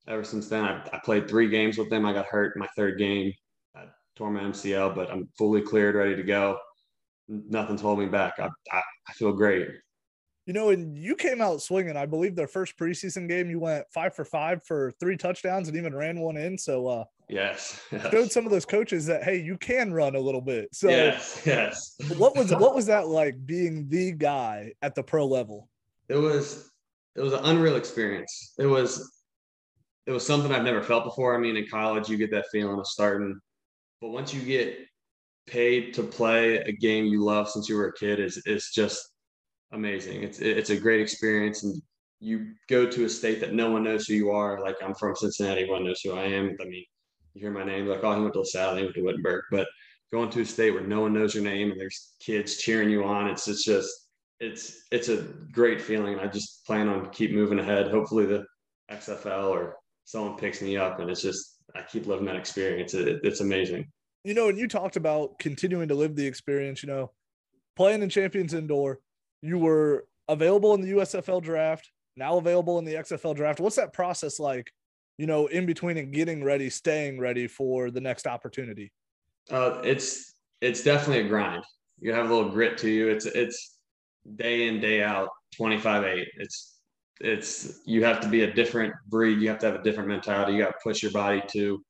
ever 0.07 0.23
since 0.23 0.47
then, 0.47 0.65
I, 0.65 0.81
I 0.93 0.99
played 1.03 1.27
three 1.27 1.49
games 1.49 1.77
with 1.77 1.89
them. 1.89 2.05
I 2.05 2.13
got 2.13 2.25
hurt 2.25 2.55
in 2.55 2.59
my 2.59 2.67
third 2.75 2.97
game. 2.97 3.31
I 3.75 3.85
tore 4.15 4.31
my 4.31 4.41
MCL, 4.41 4.95
but 4.95 5.11
I'm 5.11 5.29
fully 5.37 5.61
cleared, 5.61 5.95
ready 5.95 6.15
to 6.15 6.23
go. 6.23 6.57
Nothing's 7.27 7.81
holding 7.81 8.05
me 8.05 8.11
back. 8.11 8.33
I, 8.39 8.49
I, 8.71 8.81
I 9.07 9.13
feel 9.13 9.33
great 9.33 9.67
you 10.47 10.53
know, 10.53 10.69
and 10.69 10.97
you 10.97 11.13
came 11.15 11.41
out 11.41 11.61
swinging. 11.61 11.97
I 11.97 12.05
believe 12.05 12.33
their 12.33 12.47
first 12.47 12.77
preseason 12.77 13.27
game, 13.27 13.49
you 13.49 13.59
went 13.59 13.85
five 13.93 14.15
for 14.15 14.23
five 14.23 14.63
for 14.63 14.93
three 14.97 15.17
touchdowns 15.17 15.67
and 15.67 15.75
even 15.75 15.93
ran 15.93 16.21
one 16.21 16.37
in. 16.37 16.57
So, 16.57 16.87
uh, 16.87 17.03
yes, 17.27 17.81
yes. 17.91 18.09
showed 18.09 18.31
some 18.31 18.45
of 18.45 18.51
those 18.51 18.65
coaches 18.65 19.05
that 19.07 19.25
hey, 19.25 19.41
you 19.41 19.57
can 19.57 19.91
run 19.91 20.15
a 20.15 20.19
little 20.19 20.39
bit. 20.39 20.69
So, 20.73 20.87
yes, 20.87 21.43
yes. 21.45 21.95
what 22.17 22.35
was 22.37 22.55
what 22.55 22.73
was 22.73 22.85
that 22.85 23.09
like 23.09 23.45
being 23.45 23.89
the 23.89 24.13
guy 24.13 24.71
at 24.81 24.95
the 24.95 25.03
pro 25.03 25.27
level? 25.27 25.67
It 26.07 26.15
was 26.15 26.71
it 27.17 27.21
was 27.21 27.33
an 27.33 27.43
unreal 27.43 27.75
experience. 27.75 28.53
It 28.57 28.67
was 28.67 29.21
it 30.05 30.11
was 30.11 30.25
something 30.25 30.53
I've 30.53 30.63
never 30.63 30.81
felt 30.81 31.03
before. 31.03 31.35
I 31.35 31.39
mean, 31.39 31.57
in 31.57 31.67
college, 31.67 32.07
you 32.07 32.15
get 32.15 32.31
that 32.31 32.45
feeling 32.53 32.79
of 32.79 32.87
starting, 32.87 33.37
but 33.99 34.11
once 34.11 34.33
you 34.33 34.39
get 34.39 34.77
paid 35.45 35.93
to 35.95 36.03
play 36.03 36.59
a 36.59 36.71
game 36.71 37.05
you 37.05 37.21
love 37.21 37.49
since 37.49 37.67
you 37.67 37.75
were 37.75 37.89
a 37.89 37.93
kid, 37.93 38.21
is 38.21 38.41
is 38.45 38.71
just 38.73 39.09
amazing. 39.71 40.23
It's 40.23 40.39
it's 40.39 40.69
a 40.69 40.79
great 40.79 41.01
experience, 41.01 41.63
and 41.63 41.81
you 42.19 42.53
go 42.69 42.89
to 42.89 43.05
a 43.05 43.09
state 43.09 43.39
that 43.41 43.53
no 43.53 43.71
one 43.71 43.83
knows 43.83 44.07
who 44.07 44.13
you 44.13 44.31
are. 44.31 44.61
Like 44.61 44.77
I'm 44.83 44.95
from 44.95 45.15
Cincinnati, 45.15 45.61
everyone 45.61 45.85
knows 45.85 46.01
who 46.03 46.13
I 46.13 46.23
am. 46.23 46.55
I 46.59 46.65
mean, 46.65 46.85
you 47.33 47.41
hear 47.41 47.51
my 47.51 47.63
name, 47.63 47.87
like 47.87 48.03
oh, 48.03 48.15
he 48.15 48.21
went 48.21 48.33
to 48.33 48.39
LaSalle, 48.39 48.75
he 48.77 48.83
went 48.83 48.95
to 48.95 49.03
Wittenberg, 49.03 49.43
but 49.51 49.67
going 50.11 50.29
to 50.29 50.41
a 50.41 50.45
state 50.45 50.71
where 50.71 50.87
no 50.87 51.01
one 51.01 51.13
knows 51.13 51.35
your 51.35 51.43
name 51.43 51.71
and 51.71 51.79
there's 51.79 52.13
kids 52.19 52.57
cheering 52.57 52.89
you 52.89 53.03
on, 53.03 53.27
it's 53.27 53.47
it's 53.47 53.63
just 53.63 54.07
it's 54.39 54.83
it's 54.91 55.09
a 55.09 55.23
great 55.51 55.81
feeling. 55.81 56.19
I 56.19 56.27
just 56.27 56.65
plan 56.65 56.87
on 56.87 57.09
keep 57.09 57.31
moving 57.31 57.59
ahead. 57.59 57.89
Hopefully, 57.89 58.25
the 58.25 58.45
XFL 58.91 59.49
or 59.49 59.75
someone 60.05 60.37
picks 60.37 60.61
me 60.61 60.77
up, 60.77 60.99
and 60.99 61.09
it's 61.09 61.21
just 61.21 61.61
I 61.75 61.81
keep 61.81 62.07
living 62.07 62.25
that 62.25 62.35
experience. 62.35 62.93
It, 62.93 63.19
it's 63.23 63.41
amazing. 63.41 63.87
You 64.23 64.33
know, 64.33 64.49
and 64.49 64.57
you 64.57 64.67
talked 64.67 64.95
about 64.95 65.39
continuing 65.39 65.87
to 65.87 65.95
live 65.95 66.15
the 66.15 66.25
experience. 66.25 66.83
You 66.83 66.87
know, 66.87 67.11
playing 67.75 68.03
in 68.03 68.09
Champions 68.09 68.53
Indoor, 68.53 68.99
you 69.41 69.57
were 69.57 70.07
available 70.27 70.73
in 70.73 70.81
the 70.81 70.91
USFL 70.93 71.41
draft, 71.41 71.89
now 72.15 72.37
available 72.37 72.79
in 72.79 72.85
the 72.85 72.95
XFL 72.95 73.35
draft. 73.35 73.59
What's 73.59 73.75
that 73.75 73.93
process 73.93 74.39
like, 74.39 74.71
you 75.17 75.27
know, 75.27 75.47
in 75.47 75.65
between 75.65 75.97
and 75.97 76.11
getting 76.11 76.43
ready, 76.43 76.69
staying 76.69 77.19
ready 77.19 77.47
for 77.47 77.91
the 77.91 78.01
next 78.01 78.27
opportunity? 78.27 78.91
Uh, 79.49 79.79
it's 79.83 80.35
it's 80.61 80.83
definitely 80.83 81.25
a 81.25 81.27
grind. 81.27 81.63
You 81.99 82.13
have 82.13 82.29
a 82.29 82.33
little 82.33 82.51
grit 82.51 82.77
to 82.79 82.89
you. 82.89 83.09
It's 83.09 83.25
it's 83.25 83.77
day 84.35 84.67
in 84.67 84.79
day 84.79 85.01
out, 85.01 85.29
twenty 85.55 85.79
five 85.79 86.03
eight. 86.03 86.27
It's 86.37 86.79
it's 87.19 87.81
you 87.85 88.03
have 88.03 88.19
to 88.21 88.27
be 88.27 88.41
a 88.41 88.53
different 88.53 88.93
breed. 89.07 89.39
You 89.39 89.49
have 89.49 89.59
to 89.59 89.67
have 89.67 89.75
a 89.75 89.83
different 89.83 90.09
mentality. 90.09 90.53
You 90.53 90.63
got 90.63 90.71
to 90.71 90.77
push 90.83 91.01
your 91.01 91.11
body 91.11 91.41
to 91.53 91.83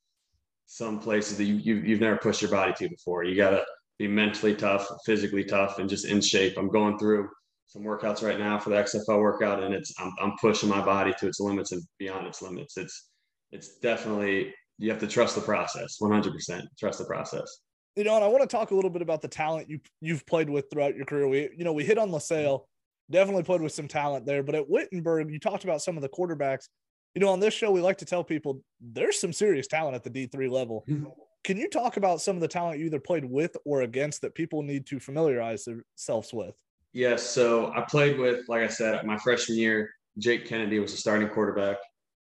some 0.66 1.00
places 1.00 1.38
that 1.38 1.46
you, 1.46 1.56
you 1.56 1.76
you've 1.76 2.02
never 2.02 2.18
pushed 2.18 2.42
your 2.42 2.52
body 2.52 2.74
to 2.78 2.90
before. 2.90 3.24
You 3.24 3.36
got 3.36 3.52
to 3.52 3.64
be 3.98 4.08
mentally 4.08 4.56
tough, 4.56 4.88
physically 5.06 5.44
tough, 5.44 5.80
and 5.80 5.90
just 5.90 6.06
in 6.06 6.22
shape. 6.22 6.58
I'm 6.58 6.70
going 6.70 7.00
through 7.00 7.30
some 7.68 7.84
workouts 7.84 8.24
right 8.24 8.40
now 8.40 8.58
for 8.58 8.70
the 8.70 8.78
XFL 8.78 9.22
workout, 9.22 9.62
and 9.62 9.74
it's 9.74 9.94
I'm, 10.00 10.12
I'm 10.22 10.34
pushing 10.40 10.70
my 10.70 10.84
body 10.84 11.14
to 11.20 11.28
its 11.28 11.40
limits 11.40 11.74
and 11.74 11.84
beyond 12.00 12.26
its 12.26 12.42
limits. 12.42 12.78
It's 12.78 13.10
it's 13.52 13.78
definitely 13.80 14.54
you 14.78 14.90
have 14.90 15.00
to 15.00 15.08
trust 15.08 15.36
the 15.36 15.42
process, 15.42 15.98
100% 16.02 16.62
trust 16.80 17.00
the 17.00 17.06
process. 17.06 17.62
You 17.96 18.04
know, 18.04 18.16
and 18.16 18.24
I 18.24 18.28
want 18.28 18.48
to 18.48 18.48
talk 18.48 18.72
a 18.72 18.76
little 18.76 18.92
bit 18.92 19.02
about 19.02 19.22
the 19.22 19.28
talent 19.28 19.70
you 19.70 19.80
you've 20.02 20.26
played 20.26 20.50
with 20.50 20.66
throughout 20.72 20.96
your 20.96 21.06
career. 21.06 21.28
We 21.28 21.50
you 21.58 21.66
know 21.66 21.74
we 21.74 21.84
hit 21.84 21.98
on 21.98 22.12
LaSalle, 22.12 22.68
definitely 23.12 23.44
played 23.44 23.62
with 23.62 23.74
some 23.74 23.88
talent 23.88 24.26
there, 24.26 24.44
but 24.44 24.56
at 24.56 24.70
Wittenberg, 24.70 25.32
you 25.32 25.40
talked 25.40 25.64
about 25.64 25.82
some 25.82 25.98
of 25.98 26.02
the 26.02 26.10
quarterbacks. 26.10 26.70
You 27.16 27.22
know, 27.22 27.30
on 27.30 27.40
this 27.40 27.54
show, 27.54 27.72
we 27.72 27.82
like 27.82 27.98
to 27.98 28.06
tell 28.06 28.24
people 28.24 28.62
there's 28.80 29.20
some 29.20 29.34
serious 29.34 29.68
talent 29.68 29.96
at 29.96 30.04
the 30.04 30.10
D3 30.10 30.52
level. 30.52 30.86
Mm-hmm. 30.88 31.08
Can 31.44 31.58
you 31.58 31.70
talk 31.70 31.98
about 31.98 32.22
some 32.22 32.36
of 32.36 32.42
the 32.42 32.48
talent 32.48 32.80
you 32.80 32.86
either 32.86 33.00
played 33.00 33.26
with 33.26 33.58
or 33.66 33.82
against 33.82 34.22
that 34.22 34.36
people 34.36 34.62
need 34.62 34.86
to 34.88 35.00
familiarize 35.00 35.64
themselves 35.64 36.32
with? 36.34 36.54
Yes. 36.94 37.24
So 37.24 37.72
I 37.74 37.82
played 37.82 38.18
with, 38.18 38.48
like 38.48 38.64
I 38.64 38.68
said, 38.68 39.06
my 39.06 39.18
freshman 39.18 39.58
year, 39.58 39.90
Jake 40.18 40.46
Kennedy 40.46 40.80
was 40.80 40.94
a 40.94 40.98
starting 40.98 41.30
quarterback. 41.30 41.78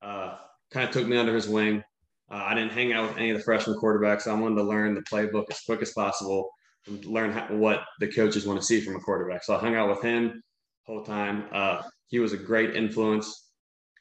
Uh, 0.03 0.37
kind 0.71 0.89
of 0.89 0.93
took 0.93 1.07
me 1.07 1.17
under 1.17 1.35
his 1.35 1.49
wing. 1.49 1.83
Uh, 2.31 2.43
I 2.47 2.55
didn't 2.55 2.73
hang 2.73 2.93
out 2.93 3.09
with 3.09 3.19
any 3.19 3.31
of 3.31 3.37
the 3.37 3.45
freshman 3.45 3.77
quarterbacks. 3.77 4.27
I 4.27 4.35
wanted 4.35 4.57
to 4.57 4.63
learn 4.63 4.95
the 4.95 5.03
playbook 5.03 5.45
as 5.51 5.61
quick 5.61 5.83
as 5.83 5.93
possible 5.93 6.49
and 6.87 7.05
learn 7.05 7.33
how, 7.33 7.47
what 7.55 7.85
the 8.01 8.11
coaches 8.11 8.47
want 8.47 8.61
to 8.61 8.67
see 8.67 8.81
from 8.81 8.97
a 8.97 9.01
quarterback. 9.01 9.45
So 9.45 9.55
I 9.55 9.59
hung 9.59 9.75
out 9.75 9.91
with 9.91 10.03
him 10.03 10.43
whole 10.87 11.03
time. 11.03 11.45
Uh, 11.53 11.83
he 12.09 12.19
was 12.19 12.33
a 12.33 12.37
great 12.37 12.77
influence, 12.77 13.51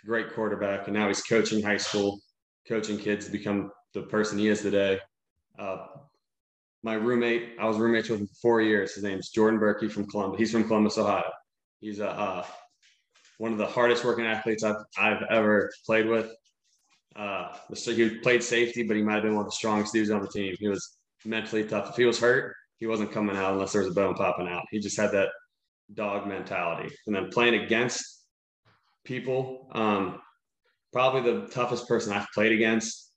great 0.06 0.34
quarterback, 0.34 0.88
and 0.88 0.96
now 0.96 1.08
he's 1.08 1.22
coaching 1.22 1.64
high 1.64 1.78
school, 1.78 2.20
coaching 2.68 2.98
kids 2.98 3.26
to 3.26 3.32
become 3.32 3.72
the 3.94 4.04
person 4.04 4.38
he 4.38 4.48
is 4.48 4.62
today. 4.62 5.00
Uh, 5.58 5.86
my 6.84 6.94
roommate, 6.96 7.56
I 7.60 7.66
was 7.66 7.78
roommates 7.78 8.10
with 8.10 8.20
him 8.20 8.28
for 8.28 8.36
four 8.36 8.62
years. 8.62 8.94
His 8.94 9.04
name's 9.04 9.30
Jordan 9.30 9.60
Berkey 9.60 9.90
from 9.90 10.06
Columbus. 10.06 10.40
He's 10.40 10.52
from 10.52 10.66
Columbus, 10.66 10.98
Ohio. 10.98 11.32
He's 11.80 12.00
a, 12.00 12.10
uh, 12.10 12.46
one 13.38 13.54
of 13.54 13.58
the 13.58 13.66
hardest 13.66 14.04
working 14.04 14.26
athletes 14.26 14.64
I've, 14.64 14.84
I've 14.98 15.24
ever 15.30 15.72
played 15.86 16.08
with. 16.08 16.30
Uh, 17.16 17.56
he 17.74 18.10
played 18.20 18.44
safety, 18.44 18.84
but 18.84 18.98
he 18.98 19.04
might 19.04 19.16
have 19.16 19.24
been 19.24 19.36
one 19.36 19.46
of 19.46 19.52
the 19.52 19.56
strongest 19.56 19.94
dudes 19.94 20.12
on 20.12 20.22
the 20.22 20.28
team. 20.28 20.56
He 20.60 20.68
was 20.68 20.98
mentally 21.26 21.64
tough. 21.64 21.92
If 21.92 21.96
he 21.96 22.06
was 22.06 22.20
hurt, 22.20 22.54
he 22.80 22.88
wasn't 22.88 23.12
coming 23.12 23.38
out 23.38 23.54
unless 23.54 23.72
there 23.72 23.82
was 23.82 23.92
a 23.92 23.94
bone 23.94 24.16
popping 24.16 24.48
out. 24.48 24.66
He 24.72 24.80
just 24.80 24.98
had 24.98 25.12
that 25.12 25.30
dog 25.94 26.28
mentality. 26.28 26.94
And 27.08 27.16
then 27.16 27.30
playing 27.30 27.64
against 27.64 28.26
people, 29.06 29.70
um, 29.74 30.20
probably 30.92 31.22
the 31.22 31.48
toughest 31.48 31.88
person 31.88 32.12
I've 32.12 32.28
played 32.34 32.52
against, 32.52 33.12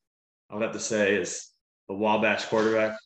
I 0.50 0.54
would 0.54 0.62
have 0.62 0.72
to 0.72 0.80
say, 0.80 1.16
is 1.16 1.50
the 1.88 1.94
Wabash 1.94 2.44
quarterback, 2.46 2.96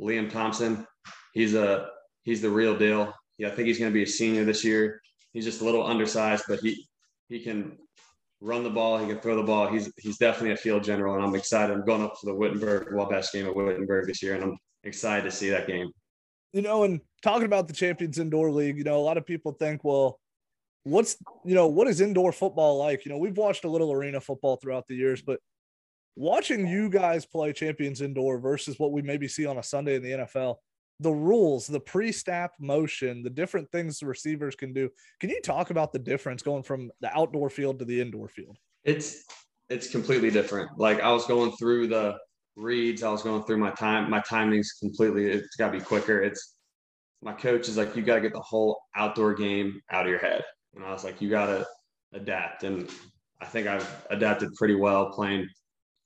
Liam 0.00 0.30
Thompson. 0.30 0.86
He's 1.34 1.54
a 1.54 1.88
he's 2.24 2.42
the 2.42 2.50
real 2.50 2.76
deal. 2.76 3.12
Yeah, 3.38 3.48
I 3.48 3.50
think 3.50 3.66
he's 3.68 3.78
going 3.78 3.90
to 3.90 3.94
be 3.94 4.02
a 4.02 4.06
senior 4.06 4.44
this 4.44 4.64
year. 4.64 5.00
He's 5.32 5.44
just 5.44 5.60
a 5.60 5.64
little 5.64 5.84
undersized, 5.86 6.44
but 6.48 6.60
he 6.60 6.86
he 7.28 7.40
can 7.40 7.78
run 8.40 8.62
the 8.62 8.70
ball. 8.70 8.98
He 8.98 9.06
can 9.06 9.20
throw 9.20 9.36
the 9.36 9.42
ball. 9.42 9.68
He's 9.68 9.90
he's 9.98 10.18
definitely 10.18 10.52
a 10.52 10.56
field 10.56 10.84
general, 10.84 11.14
and 11.14 11.24
I'm 11.24 11.34
excited. 11.34 11.72
I'm 11.72 11.84
going 11.84 12.02
up 12.02 12.14
for 12.20 12.26
the 12.26 12.34
Wittenberg 12.34 12.92
Wabash 12.92 13.32
game 13.32 13.46
at 13.46 13.54
Wittenberg 13.54 14.06
this 14.06 14.22
year, 14.22 14.34
and 14.34 14.44
I'm 14.44 14.58
excited 14.84 15.24
to 15.24 15.30
see 15.30 15.48
that 15.50 15.66
game. 15.66 15.90
You 16.52 16.62
know, 16.62 16.84
and 16.84 17.00
talking 17.22 17.46
about 17.46 17.66
the 17.66 17.74
Champions 17.74 18.18
Indoor 18.18 18.50
League, 18.50 18.76
you 18.76 18.84
know, 18.84 18.98
a 18.98 19.00
lot 19.00 19.16
of 19.16 19.24
people 19.24 19.52
think, 19.52 19.84
well, 19.84 20.18
what's 20.84 21.16
you 21.44 21.54
know, 21.54 21.68
what 21.68 21.88
is 21.88 22.00
indoor 22.00 22.32
football 22.32 22.78
like? 22.78 23.04
You 23.04 23.12
know, 23.12 23.18
we've 23.18 23.36
watched 23.36 23.64
a 23.64 23.70
little 23.70 23.92
arena 23.92 24.20
football 24.20 24.56
throughout 24.56 24.86
the 24.86 24.96
years, 24.96 25.22
but 25.22 25.40
watching 26.16 26.66
you 26.66 26.90
guys 26.90 27.26
play 27.26 27.52
Champions 27.52 28.00
Indoor 28.00 28.38
versus 28.38 28.78
what 28.78 28.92
we 28.92 29.02
maybe 29.02 29.28
see 29.28 29.46
on 29.46 29.58
a 29.58 29.62
Sunday 29.62 29.96
in 29.96 30.02
the 30.02 30.10
NFL, 30.10 30.56
the 31.00 31.12
rules, 31.12 31.66
the 31.66 31.80
pre-snap 31.80 32.52
motion, 32.60 33.22
the 33.22 33.30
different 33.30 33.70
things 33.70 33.98
the 33.98 34.06
receivers 34.06 34.54
can 34.54 34.72
do. 34.72 34.88
Can 35.20 35.30
you 35.30 35.40
talk 35.42 35.70
about 35.70 35.92
the 35.92 35.98
difference 35.98 36.42
going 36.42 36.62
from 36.62 36.90
the 37.00 37.14
outdoor 37.16 37.50
field 37.50 37.78
to 37.78 37.84
the 37.84 38.00
indoor 38.00 38.28
field? 38.28 38.56
It's 38.84 39.24
it's 39.68 39.90
completely 39.90 40.30
different. 40.30 40.70
Like 40.78 41.00
I 41.00 41.10
was 41.12 41.26
going 41.26 41.52
through 41.52 41.88
the 41.88 42.18
reads, 42.56 43.02
I 43.02 43.10
was 43.10 43.22
going 43.22 43.42
through 43.44 43.58
my 43.58 43.70
time, 43.70 44.10
my 44.10 44.20
timing's 44.20 44.72
completely 44.72 45.26
it's 45.26 45.56
gotta 45.56 45.78
be 45.78 45.84
quicker. 45.84 46.22
It's 46.22 46.56
my 47.22 47.32
coach 47.32 47.68
is 47.68 47.76
like, 47.76 47.96
you 47.96 48.02
gotta 48.02 48.20
get 48.20 48.32
the 48.32 48.40
whole 48.40 48.80
outdoor 48.96 49.34
game 49.34 49.80
out 49.90 50.04
of 50.04 50.10
your 50.10 50.18
head. 50.18 50.42
And 50.74 50.84
I 50.84 50.92
was 50.92 51.04
like, 51.04 51.20
you 51.20 51.30
gotta 51.30 51.66
adapt. 52.12 52.64
And 52.64 52.90
I 53.40 53.46
think 53.46 53.66
I've 53.66 54.06
adapted 54.10 54.54
pretty 54.54 54.74
well 54.74 55.10
playing 55.10 55.48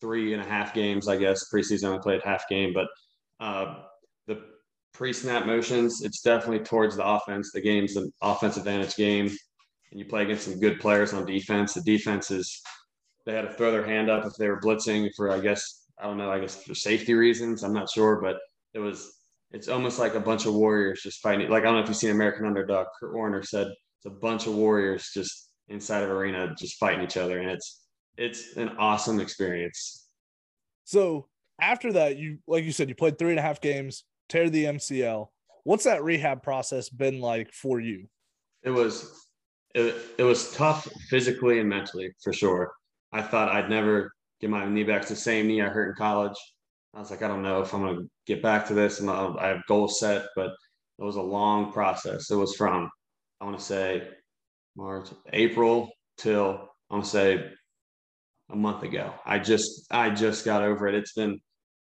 three 0.01 0.33
and 0.33 0.43
a 0.43 0.47
half 0.47 0.75
games, 0.75 1.09
I 1.09 1.17
guess. 1.17 1.51
Preseason 1.53 1.95
I 1.95 1.99
played 1.99 2.23
half 2.23 2.49
game, 2.49 2.73
but 2.75 2.89
uh, 3.41 3.83
the 4.27 4.43
pre-snap 4.93 5.47
motions, 5.47 6.03
it's 6.03 6.23
definitely 6.23 6.65
towards 6.65 6.97
the 6.97 7.07
offense. 7.07 7.51
The 7.53 7.61
game's 7.61 7.97
an 7.97 8.13
offense 8.23 8.57
advantage 8.57 8.97
game, 8.97 9.27
and 9.27 10.01
you 10.01 10.07
play 10.07 10.23
against 10.23 10.45
some 10.45 10.61
good 10.61 10.81
players 10.81 11.13
on 11.13 11.27
defense. 11.27 11.75
The 11.75 11.83
defense 11.83 12.31
is 12.31 12.63
they 13.25 13.35
had 13.35 13.43
to 13.43 13.53
throw 13.55 13.71
their 13.71 13.85
hand 13.85 14.11
up 14.11 14.25
if 14.25 14.35
they 14.39 14.49
were 14.49 14.61
blitzing 14.61 15.11
for, 15.17 15.31
I 15.31 15.41
guess, 15.41 15.87
I 15.99 16.05
don't 16.05 16.19
know, 16.19 16.31
I 16.31 16.41
guess 16.41 16.63
for 16.63 16.75
safety 16.75 17.15
reasons. 17.15 17.63
I'm 17.63 17.73
not 17.73 17.91
sure, 17.91 18.21
but 18.21 18.37
it 18.75 18.79
was 18.79 19.13
it's 19.53 19.69
almost 19.69 19.99
like 19.99 20.15
a 20.15 20.21
bunch 20.21 20.47
of 20.47 20.55
warriors 20.55 21.03
just 21.03 21.21
fighting. 21.21 21.49
Like 21.49 21.63
I 21.63 21.67
don't 21.67 21.77
know 21.77 21.83
if 21.83 21.89
you've 21.89 21.97
seen 21.97 22.11
American 22.11 22.47
Underdog. 22.47 22.87
Kurt 22.99 23.15
Warner 23.15 23.43
said 23.43 23.69
it's 23.69 24.07
a 24.07 24.11
bunch 24.11 24.47
of 24.47 24.55
warriors 24.55 25.11
just 25.15 25.51
inside 25.69 26.03
of 26.03 26.11
arena 26.11 26.55
just 26.59 26.79
fighting 26.79 27.05
each 27.05 27.17
other, 27.17 27.39
and 27.41 27.51
it's 27.51 27.86
it's 28.17 28.57
an 28.57 28.71
awesome 28.79 29.21
experience. 29.21 30.09
So 30.85 31.29
after 31.61 31.93
that, 31.95 32.17
you 32.17 32.39
like 32.47 32.65
you 32.65 32.73
said, 32.73 32.89
you 32.89 32.95
played 32.95 33.19
three 33.19 33.31
and 33.31 33.39
a 33.39 33.43
half 33.43 33.61
games 33.61 34.05
tear 34.29 34.51
the 34.51 34.65
MCL. 34.65 35.29
What's 35.65 35.85
that 35.85 36.05
rehab 36.05 36.43
process 36.43 36.89
been 36.89 37.21
like 37.21 37.53
for 37.53 37.81
you? 37.81 38.07
It 38.63 38.71
was 38.71 39.27
it, 39.75 39.95
it 40.19 40.23
was 40.23 40.53
tough 40.53 40.89
physically 41.09 41.61
and 41.61 41.69
mentally 41.69 42.13
for 42.23 42.33
sure. 42.33 42.73
I 43.13 43.23
thought 43.23 43.51
I'd 43.51 43.71
never 43.71 44.13
get 44.41 44.51
my 44.51 44.67
knee 44.67 44.85
back 44.85 45.03
to 45.03 45.09
the 45.11 45.21
same 45.21 45.47
knee 45.47 45.63
I 45.63 45.69
hurt 45.69 45.91
in 45.91 45.95
college. 45.97 46.37
I 46.95 47.01
was 47.01 47.11
like, 47.11 47.23
I 47.23 47.29
don't 47.29 47.43
know 47.43 47.61
if 47.61 47.75
I'm 47.75 47.83
going 47.83 47.97
to 47.97 48.09
get 48.27 48.43
back 48.43 48.67
to 48.69 48.75
this, 48.75 49.01
and 49.01 49.11
I 49.11 49.49
have 49.49 49.67
goals 49.67 50.01
set, 50.01 50.27
but 50.35 50.51
it 50.99 51.05
was 51.05 51.17
a 51.17 51.23
long 51.23 51.73
process. 51.73 52.31
It 52.31 52.37
was 52.37 52.55
from 52.57 52.91
I 53.41 53.45
want 53.45 53.59
to 53.59 53.65
say 53.65 54.09
March, 54.77 55.09
April 55.33 55.91
till 56.17 56.71
I 56.91 56.95
want 56.95 57.05
to 57.05 57.11
say 57.11 57.51
a 58.51 58.57
month 58.57 58.83
ago. 58.83 59.13
I 59.25 59.39
just 59.39 59.87
I 59.91 60.11
just 60.11 60.45
got 60.45 60.63
over 60.63 60.87
it. 60.89 60.95
It's 60.95 61.13
been 61.13 61.41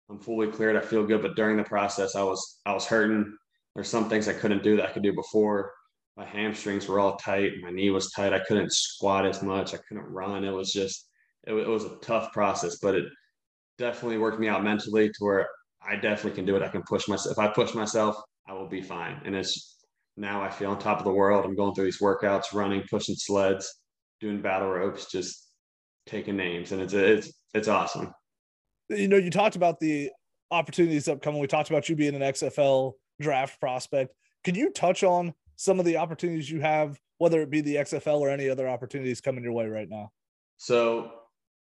I'm 0.09 0.19
fully 0.19 0.47
cleared. 0.47 0.75
I 0.75 0.81
feel 0.81 1.05
good. 1.05 1.21
But 1.21 1.35
during 1.35 1.57
the 1.57 1.63
process, 1.63 2.15
I 2.15 2.23
was 2.23 2.59
I 2.65 2.73
was 2.73 2.85
hurting. 2.85 3.35
There's 3.73 3.89
some 3.89 4.09
things 4.09 4.27
I 4.27 4.33
couldn't 4.33 4.63
do 4.63 4.77
that 4.77 4.89
I 4.89 4.91
could 4.91 5.03
do 5.03 5.13
before. 5.13 5.71
My 6.15 6.25
hamstrings 6.25 6.87
were 6.87 6.99
all 6.99 7.17
tight. 7.17 7.53
My 7.61 7.71
knee 7.71 7.89
was 7.89 8.11
tight. 8.11 8.33
I 8.33 8.39
couldn't 8.39 8.71
squat 8.71 9.25
as 9.25 9.43
much. 9.43 9.73
I 9.73 9.79
couldn't 9.87 10.05
run. 10.05 10.45
It 10.45 10.51
was 10.51 10.71
just 10.71 11.09
it, 11.45 11.53
it 11.53 11.67
was 11.67 11.83
a 11.85 11.97
tough 11.97 12.31
process, 12.31 12.77
but 12.81 12.95
it 12.95 13.05
definitely 13.77 14.17
worked 14.17 14.39
me 14.39 14.47
out 14.47 14.63
mentally 14.63 15.09
to 15.09 15.15
where 15.19 15.49
I 15.85 15.95
definitely 15.95 16.31
can 16.31 16.45
do 16.45 16.55
it. 16.55 16.63
I 16.63 16.69
can 16.69 16.83
push 16.83 17.07
myself. 17.07 17.33
If 17.33 17.39
I 17.39 17.47
push 17.47 17.73
myself, 17.73 18.15
I 18.47 18.53
will 18.53 18.69
be 18.69 18.81
fine. 18.81 19.21
And 19.25 19.35
it's 19.35 19.77
now 20.17 20.41
I 20.41 20.49
feel 20.49 20.71
on 20.71 20.79
top 20.79 20.99
of 20.99 21.03
the 21.03 21.11
world. 21.11 21.45
I'm 21.45 21.55
going 21.55 21.73
through 21.75 21.85
these 21.85 22.01
workouts, 22.01 22.53
running, 22.53 22.83
pushing 22.89 23.15
sleds, 23.15 23.81
doing 24.21 24.41
battle 24.41 24.69
ropes, 24.69 25.11
just 25.11 25.51
taking 26.05 26.37
names, 26.37 26.71
and 26.71 26.81
it's 26.81 26.93
it's 26.93 27.33
it's 27.53 27.67
awesome 27.67 28.13
you 28.89 29.07
know, 29.07 29.17
you 29.17 29.29
talked 29.29 29.55
about 29.55 29.79
the 29.79 30.11
opportunities 30.51 31.07
upcoming. 31.07 31.39
We 31.39 31.47
talked 31.47 31.69
about 31.69 31.89
you 31.89 31.95
being 31.95 32.15
an 32.15 32.21
XFL 32.21 32.93
draft 33.19 33.59
prospect. 33.59 34.13
Can 34.43 34.55
you 34.55 34.71
touch 34.71 35.03
on 35.03 35.33
some 35.55 35.79
of 35.79 35.85
the 35.85 35.97
opportunities 35.97 36.49
you 36.49 36.61
have, 36.61 36.99
whether 37.17 37.41
it 37.41 37.49
be 37.49 37.61
the 37.61 37.75
XFL 37.75 38.19
or 38.19 38.29
any 38.29 38.49
other 38.49 38.67
opportunities 38.67 39.21
coming 39.21 39.43
your 39.43 39.53
way 39.53 39.67
right 39.67 39.89
now? 39.89 40.11
So, 40.57 41.11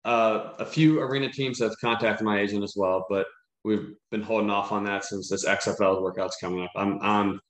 uh, 0.05 0.53
a 0.59 0.67
few 0.67 1.01
arena 1.01 1.33
teams 1.33 1.59
have 1.61 1.75
contacted 1.81 2.27
my 2.27 2.39
agent 2.39 2.63
as 2.63 2.75
well, 2.77 3.07
but 3.09 3.27
we've 3.65 3.95
been 4.11 4.23
holding 4.23 4.51
off 4.51 4.71
on 4.71 4.85
that 4.85 5.05
since 5.05 5.31
this 5.31 5.47
XFL 5.47 6.03
workout's 6.03 6.37
coming 6.37 6.63
up. 6.63 6.71
I'm, 6.77 6.99
I'm 7.01 7.41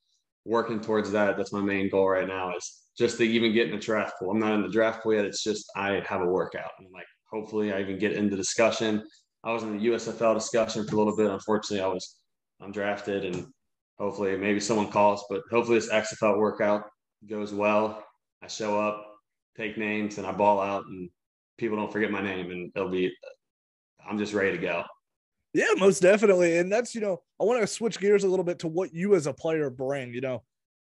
working 0.45 0.81
towards 0.81 1.11
that. 1.11 1.37
That's 1.37 1.53
my 1.53 1.61
main 1.61 1.91
goal 1.91 2.09
right 2.09 2.29
now 2.29 2.57
is 2.57 2.84
just 2.97 3.19
to 3.19 3.25
even 3.25 3.53
get 3.53 3.67
in 3.67 3.73
the 3.73 3.79
draft 3.79 4.15
pool. 4.19 4.31
I'm 4.31 4.39
not 4.39 4.55
in 4.55 4.63
the 4.63 4.69
draft 4.69 5.03
pool 5.03 5.15
yet. 5.15 5.25
It's 5.25 5.43
just 5.43 5.71
I 5.77 6.03
have 6.07 6.21
a 6.21 6.27
workout. 6.27 6.71
And 6.79 6.89
like, 6.93 7.07
hopefully 7.31 7.73
I 7.73 7.81
even 7.81 7.99
get 7.99 8.13
into 8.13 8.37
discussion 8.37 9.03
I 9.45 9.53
was 9.53 9.63
in 9.63 9.77
the 9.77 9.87
USFL 9.89 10.35
discussion 10.35 10.87
for 10.87 10.95
a 10.95 10.99
little 10.99 11.17
bit. 11.17 11.31
Unfortunately, 11.31 11.85
I 11.85 11.89
was 11.89 12.17
undrafted, 12.63 13.27
and 13.27 13.47
hopefully, 13.99 14.37
maybe 14.39 14.59
someone 14.59 14.91
calls. 14.91 15.25
But 15.29 15.43
hopefully, 15.51 15.79
this 15.79 15.93
XFL 15.93 16.39
workout 16.39 16.85
goes 17.29 17.53
well. 17.53 18.03
I 18.43 18.47
show 18.47 18.81
up, 18.81 19.05
take 19.57 19.77
names, 19.77 20.17
and 20.17 20.27
I 20.27 20.33
ball 20.33 20.61
out, 20.61 20.87
and 20.87 21.11
people 21.59 21.77
don't 21.77 21.93
forget 21.93 22.11
my 22.11 22.23
name, 22.23 22.51
and 22.51 22.73
it'll 22.75 22.89
be. 22.89 23.15
I'm 24.09 24.19
just 24.19 24.33
ready 24.33 24.53
to 24.53 24.63
go. 24.63 24.83
Yeah, 25.53 25.69
most 25.77 26.01
definitely, 26.01 26.59
and 26.59 26.73
that's 26.73 26.95
you 26.95 27.03
know 27.03 27.23
I 27.39 27.45
want 27.45 27.61
to 27.61 27.67
switch 27.67 28.01
gears 28.01 28.25
a 28.25 28.29
little 28.29 28.45
bit 28.45 28.61
to 28.61 28.69
what 28.69 28.95
you 28.95 29.15
as 29.15 29.27
a 29.27 29.33
player 29.33 29.69
bring. 29.69 30.15
You 30.15 30.23
know, 30.23 30.43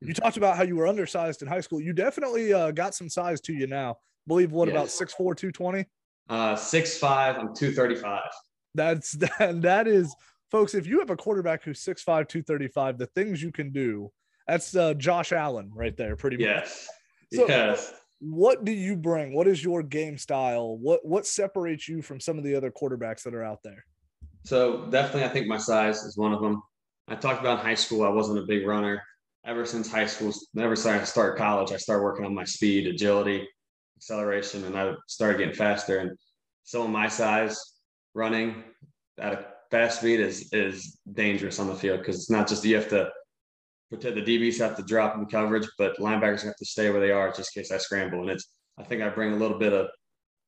you 0.07 0.13
talked 0.13 0.37
about 0.37 0.57
how 0.57 0.63
you 0.63 0.75
were 0.75 0.87
undersized 0.87 1.41
in 1.41 1.47
high 1.47 1.61
school. 1.61 1.81
You 1.81 1.93
definitely 1.93 2.53
uh, 2.53 2.71
got 2.71 2.95
some 2.95 3.09
size 3.09 3.41
to 3.41 3.53
you 3.53 3.67
now. 3.67 3.91
I 3.91 4.27
believe 4.27 4.51
what 4.51 4.67
yes. 4.67 4.75
about 4.75 4.89
six 4.89 5.13
four, 5.13 5.35
two 5.35 5.51
twenty? 5.51 5.85
Uh, 6.29 6.55
six 6.55 6.97
five. 6.97 7.37
I'm 7.37 7.55
two 7.55 7.71
thirty 7.71 7.95
five. 7.95 8.29
That's 8.73 9.11
that, 9.39 9.61
that 9.61 9.87
is 9.87 10.15
folks, 10.51 10.73
if 10.73 10.87
you 10.87 10.99
have 10.99 11.09
a 11.09 11.17
quarterback 11.17 11.63
who's 11.63 11.83
6'5, 11.83 12.29
235, 12.29 12.97
the 12.97 13.07
things 13.07 13.41
you 13.41 13.51
can 13.51 13.71
do, 13.71 14.09
that's 14.47 14.75
uh, 14.75 14.93
Josh 14.93 15.33
Allen 15.33 15.71
right 15.73 15.95
there, 15.97 16.15
pretty 16.15 16.37
yes. 16.39 16.87
much. 17.31 17.39
So, 17.41 17.47
yes. 17.49 17.93
What 18.19 18.63
do 18.63 18.71
you 18.71 18.95
bring? 18.95 19.33
What 19.33 19.47
is 19.47 19.63
your 19.63 19.83
game 19.83 20.17
style? 20.17 20.77
What 20.77 21.05
what 21.05 21.27
separates 21.27 21.89
you 21.89 22.01
from 22.01 22.19
some 22.19 22.37
of 22.37 22.45
the 22.45 22.55
other 22.55 22.71
quarterbacks 22.71 23.23
that 23.23 23.33
are 23.33 23.43
out 23.43 23.59
there? 23.63 23.83
So 24.45 24.85
definitely, 24.89 25.25
I 25.25 25.27
think 25.27 25.47
my 25.47 25.57
size 25.57 26.03
is 26.03 26.15
one 26.15 26.31
of 26.31 26.41
them. 26.41 26.63
I 27.09 27.15
talked 27.15 27.41
about 27.41 27.59
in 27.59 27.65
high 27.65 27.75
school. 27.75 28.03
I 28.03 28.09
wasn't 28.09 28.39
a 28.39 28.43
big 28.43 28.65
runner. 28.65 29.03
Ever 29.45 29.65
since 29.65 29.91
high 29.91 30.07
school, 30.07 30.33
never 30.53 30.75
since 30.75 31.01
I 31.01 31.03
started 31.03 31.37
college, 31.37 31.71
I 31.71 31.77
started 31.77 32.03
working 32.03 32.25
on 32.25 32.33
my 32.33 32.45
speed, 32.45 32.87
agility, 32.87 33.47
acceleration, 33.97 34.63
and 34.65 34.77
I 34.77 34.93
started 35.07 35.37
getting 35.37 35.53
faster. 35.53 35.99
And 35.99 36.17
someone 36.63 36.91
my 36.91 37.07
size, 37.07 37.59
running 38.15 38.63
at 39.19 39.33
a 39.33 39.45
fast 39.71 39.99
speed 39.99 40.19
is 40.19 40.49
is 40.51 40.97
dangerous 41.13 41.59
on 41.59 41.67
the 41.67 41.75
field 41.75 41.99
because 41.99 42.15
it's 42.15 42.29
not 42.29 42.47
just 42.47 42.65
you 42.65 42.75
have 42.75 42.89
to 42.89 43.09
pretend 43.89 44.17
the 44.17 44.21
DBs 44.21 44.57
have 44.59 44.75
to 44.77 44.83
drop 44.83 45.15
in 45.15 45.25
coverage, 45.25 45.67
but 45.77 45.97
linebackers 45.97 46.43
have 46.43 46.55
to 46.57 46.65
stay 46.65 46.89
where 46.89 47.01
they 47.01 47.11
are 47.11 47.31
just 47.31 47.55
in 47.55 47.61
case 47.61 47.71
I 47.71 47.77
scramble. 47.77 48.21
And 48.21 48.31
it's 48.31 48.47
I 48.77 48.83
think 48.83 49.01
I 49.01 49.09
bring 49.09 49.33
a 49.33 49.37
little 49.37 49.59
bit 49.59 49.73
of 49.73 49.87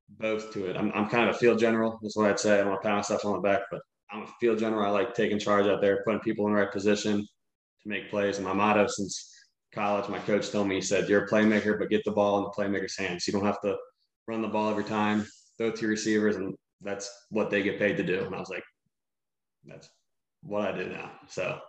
both 0.10 0.52
to 0.54 0.66
it. 0.70 0.76
I'm, 0.78 0.92
I'm 0.94 1.10
kind 1.10 1.30
of 1.30 1.36
a 1.36 1.40
field 1.40 1.60
general. 1.60 2.00
That's 2.02 2.18
what 2.18 2.30
I'd 2.30 2.40
say. 2.40 2.56
I 2.56 2.58
don't 2.58 2.70
want 2.70 2.82
to 2.82 2.90
myself 2.90 3.26
on 3.26 3.34
the 3.34 3.40
back, 3.40 3.62
but 3.72 3.82
I'm 4.12 4.24
a 4.24 4.28
field 4.40 4.60
general. 4.60 4.86
I 4.86 4.90
like 4.90 5.14
taking 5.14 5.40
charge 5.40 5.68
out 5.68 5.82
there, 5.82 6.04
putting 6.04 6.22
people 6.22 6.48
in 6.48 6.54
the 6.54 6.60
right 6.60 6.72
position 6.72 7.28
to 7.88 7.94
make 7.94 8.10
plays. 8.10 8.38
And 8.38 8.46
my 8.46 8.54
motto 8.54 8.88
since 8.88 9.34
college, 9.74 10.10
my 10.10 10.20
coach 10.20 10.50
told 10.50 10.68
me, 10.68 10.76
he 10.76 10.82
said, 10.82 11.10
You're 11.10 11.26
a 11.26 11.28
playmaker, 11.28 11.78
but 11.80 11.90
get 11.90 12.04
the 12.04 12.12
ball 12.12 12.38
in 12.38 12.44
the 12.44 12.50
playmaker's 12.50 12.98
hands. 12.98 13.28
You 13.28 13.34
don't 13.34 13.46
have 13.46 13.62
to 13.62 13.76
run 14.28 14.42
the 14.42 14.48
ball 14.48 14.70
every 14.70 14.84
time, 14.84 15.26
throw 15.58 15.72
to 15.72 15.82
your 15.82 15.92
receivers, 15.92 16.36
and 16.36 16.56
that's 16.82 17.10
what 17.30 17.50
they 17.50 17.64
get 17.64 17.80
paid 17.80 17.98
to 17.98 18.04
do. 18.04 18.24
And 18.26 18.36
I 18.36 18.40
was 18.40 18.50
like, 18.50 18.64
That's 19.66 19.90
what 20.44 20.74
I 20.74 20.78
do 20.78 20.90
now. 20.90 21.12
So, 21.28 21.60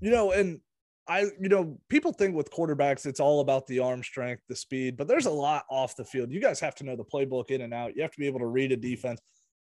you 0.00 0.10
know, 0.10 0.32
and 0.32 0.60
I, 1.06 1.26
you 1.38 1.48
know, 1.48 1.78
people 1.88 2.12
think 2.12 2.34
with 2.34 2.50
quarterbacks, 2.50 3.04
it's 3.04 3.20
all 3.20 3.40
about 3.40 3.66
the 3.66 3.80
arm 3.80 4.02
strength, 4.02 4.42
the 4.48 4.56
speed, 4.56 4.96
but 4.96 5.06
there's 5.06 5.26
a 5.26 5.30
lot 5.30 5.64
off 5.70 5.96
the 5.96 6.04
field. 6.04 6.30
You 6.30 6.40
guys 6.40 6.60
have 6.60 6.74
to 6.76 6.84
know 6.84 6.96
the 6.96 7.04
playbook 7.04 7.50
in 7.50 7.60
and 7.60 7.74
out. 7.74 7.94
You 7.94 8.02
have 8.02 8.12
to 8.12 8.18
be 8.18 8.26
able 8.26 8.40
to 8.40 8.46
read 8.46 8.72
a 8.72 8.76
defense. 8.76 9.20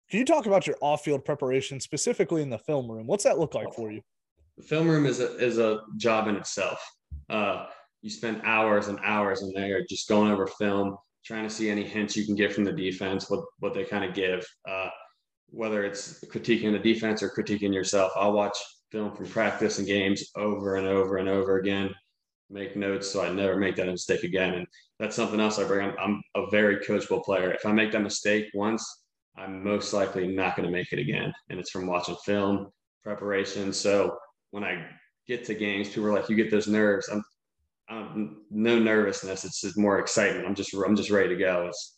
Can 0.10 0.20
you 0.20 0.26
talk 0.26 0.46
about 0.46 0.68
your 0.68 0.76
off 0.82 1.06
field 1.06 1.24
preparation, 1.24 1.80
specifically 1.80 2.42
in 2.42 2.50
the 2.50 2.58
film 2.58 2.92
room? 2.92 3.08
What's 3.08 3.24
that 3.24 3.40
look 3.40 3.56
like 3.56 3.68
oh. 3.70 3.72
for 3.72 3.92
you? 3.92 4.02
The 4.58 4.64
film 4.64 4.90
room 4.90 5.06
is 5.06 5.20
a, 5.20 5.38
is 5.38 5.58
a 5.58 5.82
job 5.98 6.28
in 6.28 6.36
itself. 6.36 6.84
Uh, 7.30 7.66
you 8.02 8.10
spend 8.10 8.42
hours 8.44 8.88
and 8.88 9.00
hours 9.04 9.42
in 9.42 9.52
there 9.54 9.86
just 9.88 10.10
going 10.10 10.32
over 10.32 10.48
film, 10.48 10.98
trying 11.24 11.44
to 11.44 11.54
see 11.54 11.70
any 11.70 11.84
hints 11.84 12.16
you 12.16 12.26
can 12.26 12.36
get 12.36 12.54
from 12.54 12.64
the 12.64 12.72
defense, 12.72 13.30
what, 13.30 13.44
what 13.60 13.74
they 13.74 13.84
kind 13.84 14.04
of 14.04 14.14
give, 14.14 14.46
uh, 14.68 14.90
whether 15.50 15.84
it's 15.84 16.24
critiquing 16.26 16.72
the 16.72 16.80
defense 16.80 17.22
or 17.22 17.30
critiquing 17.30 17.74
yourself. 17.74 18.12
I'll 18.16 18.34
watch 18.34 18.58
film 18.92 19.16
from 19.16 19.28
practice 19.28 19.78
and 19.78 19.88
games 19.88 20.32
over 20.36 20.76
and 20.76 20.88
over 20.88 21.18
and 21.18 21.30
over 21.30 21.60
again, 21.60 21.94
make 22.50 22.76
notes 22.76 23.10
so 23.10 23.24
I 23.24 23.32
never 23.32 23.56
make 23.56 23.76
that 23.78 23.88
mistake 23.88 24.24
again. 24.24 24.56
And 24.56 24.68
that's 25.00 25.16
something 25.16 25.40
else 25.40 25.60
I 25.60 25.64
bring. 25.64 25.90
I'm, 25.90 25.96
I'm 26.00 26.22
a 26.36 26.50
very 26.50 26.78
coachable 26.78 27.24
player. 27.24 27.52
If 27.52 27.66
I 27.66 27.72
make 27.72 27.92
that 27.92 28.02
mistake 28.02 28.48
once, 28.54 28.86
I'm 29.38 29.64
most 29.64 29.94
likely 29.94 30.28
not 30.28 30.56
going 30.56 30.66
to 30.66 30.72
make 30.72 30.92
it 30.92 31.00
again. 31.00 31.32
And 31.50 31.60
it's 31.60 31.72
from 31.72 31.88
watching 31.88 32.18
film, 32.26 32.70
preparation. 33.04 33.72
So 33.72 34.18
when 34.52 34.64
I 34.64 34.86
get 35.28 35.44
to 35.46 35.54
games, 35.54 35.90
people 35.90 36.06
are 36.06 36.14
like, 36.14 36.30
"You 36.30 36.36
get 36.36 36.52
those 36.52 36.68
nerves." 36.68 37.10
I'm, 37.10 37.24
I'm 37.90 38.38
no 38.50 38.80
nervousness. 38.80 39.44
It's 39.44 39.62
just 39.62 39.78
more 39.78 40.00
excitement. 40.00 40.46
I'm 40.48 40.56
just 40.56 40.74
I'm 40.74 40.96
just 40.96 41.10
ready 41.10 41.30
to 41.30 41.36
go. 41.36 41.68
It's, 41.68 41.98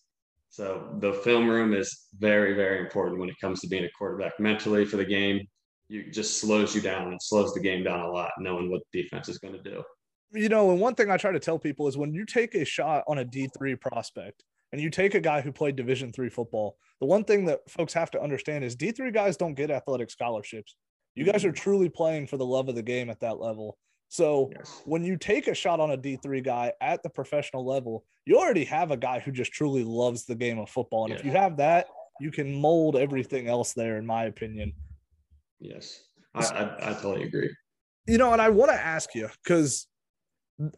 so 0.49 0.95
the 0.99 1.13
film 1.13 1.49
room 1.49 1.73
is 1.73 2.07
very 2.17 2.53
very 2.53 2.79
important 2.79 3.19
when 3.19 3.29
it 3.29 3.35
comes 3.41 3.59
to 3.61 3.67
being 3.67 3.85
a 3.85 3.89
quarterback 3.97 4.39
mentally 4.39 4.85
for 4.85 4.97
the 4.97 5.05
game. 5.05 5.41
You 5.89 6.11
just 6.11 6.39
slows 6.39 6.73
you 6.73 6.81
down 6.81 7.11
and 7.11 7.21
slows 7.21 7.53
the 7.53 7.59
game 7.59 7.83
down 7.83 7.99
a 7.99 8.09
lot, 8.09 8.31
knowing 8.39 8.71
what 8.71 8.81
defense 8.91 9.29
is 9.29 9.37
going 9.37 9.53
to 9.53 9.61
do. 9.61 9.83
You 10.31 10.49
know, 10.49 10.71
and 10.71 10.79
one 10.79 10.95
thing 10.95 11.11
I 11.11 11.17
try 11.17 11.31
to 11.31 11.39
tell 11.39 11.59
people 11.59 11.87
is 11.87 11.97
when 11.97 12.13
you 12.13 12.25
take 12.25 12.55
a 12.55 12.65
shot 12.65 13.03
on 13.07 13.19
a 13.19 13.25
D 13.25 13.49
three 13.55 13.75
prospect 13.75 14.43
and 14.71 14.81
you 14.81 14.89
take 14.89 15.13
a 15.13 15.19
guy 15.19 15.41
who 15.41 15.51
played 15.51 15.75
Division 15.75 16.11
three 16.11 16.29
football, 16.29 16.77
the 16.99 17.05
one 17.05 17.23
thing 17.23 17.45
that 17.45 17.69
folks 17.69 17.93
have 17.93 18.09
to 18.11 18.21
understand 18.21 18.63
is 18.63 18.75
D 18.75 18.91
three 18.91 19.11
guys 19.11 19.37
don't 19.37 19.53
get 19.53 19.69
athletic 19.69 20.09
scholarships. 20.09 20.75
You 21.15 21.25
guys 21.25 21.45
are 21.45 21.51
truly 21.51 21.89
playing 21.89 22.27
for 22.27 22.37
the 22.37 22.45
love 22.45 22.69
of 22.69 22.75
the 22.75 22.81
game 22.81 23.09
at 23.09 23.19
that 23.19 23.39
level. 23.39 23.77
So 24.09 24.51
yes. 24.55 24.81
when 24.85 25.03
you 25.03 25.17
take 25.17 25.47
a 25.47 25.55
shot 25.55 25.79
on 25.79 25.91
a 25.91 25.97
D3 25.97 26.43
guy 26.43 26.71
at 26.81 27.01
the 27.01 27.09
professional 27.09 27.65
level, 27.65 28.05
you 28.25 28.37
already 28.37 28.63
have 28.65 28.91
a 28.91 28.97
guy 28.97 29.19
who 29.19 29.31
just 29.31 29.51
truly 29.51 29.83
loves 29.83 30.25
the 30.25 30.35
game 30.35 30.59
of 30.59 30.69
football. 30.69 31.05
And 31.05 31.13
yes. 31.13 31.19
if 31.19 31.25
you 31.25 31.31
have 31.31 31.57
that, 31.57 31.87
you 32.19 32.31
can 32.31 32.53
mold 32.53 32.95
everything 32.95 33.47
else 33.47 33.73
there, 33.73 33.97
in 33.97 34.05
my 34.05 34.25
opinion. 34.25 34.73
Yes, 35.59 36.03
I, 36.35 36.45
I, 36.45 36.91
I 36.91 36.93
totally 36.93 37.23
agree. 37.23 37.49
You 38.05 38.17
know, 38.17 38.33
and 38.33 38.41
I 38.41 38.49
want 38.49 38.71
to 38.71 38.79
ask 38.79 39.15
you 39.15 39.29
because 39.43 39.87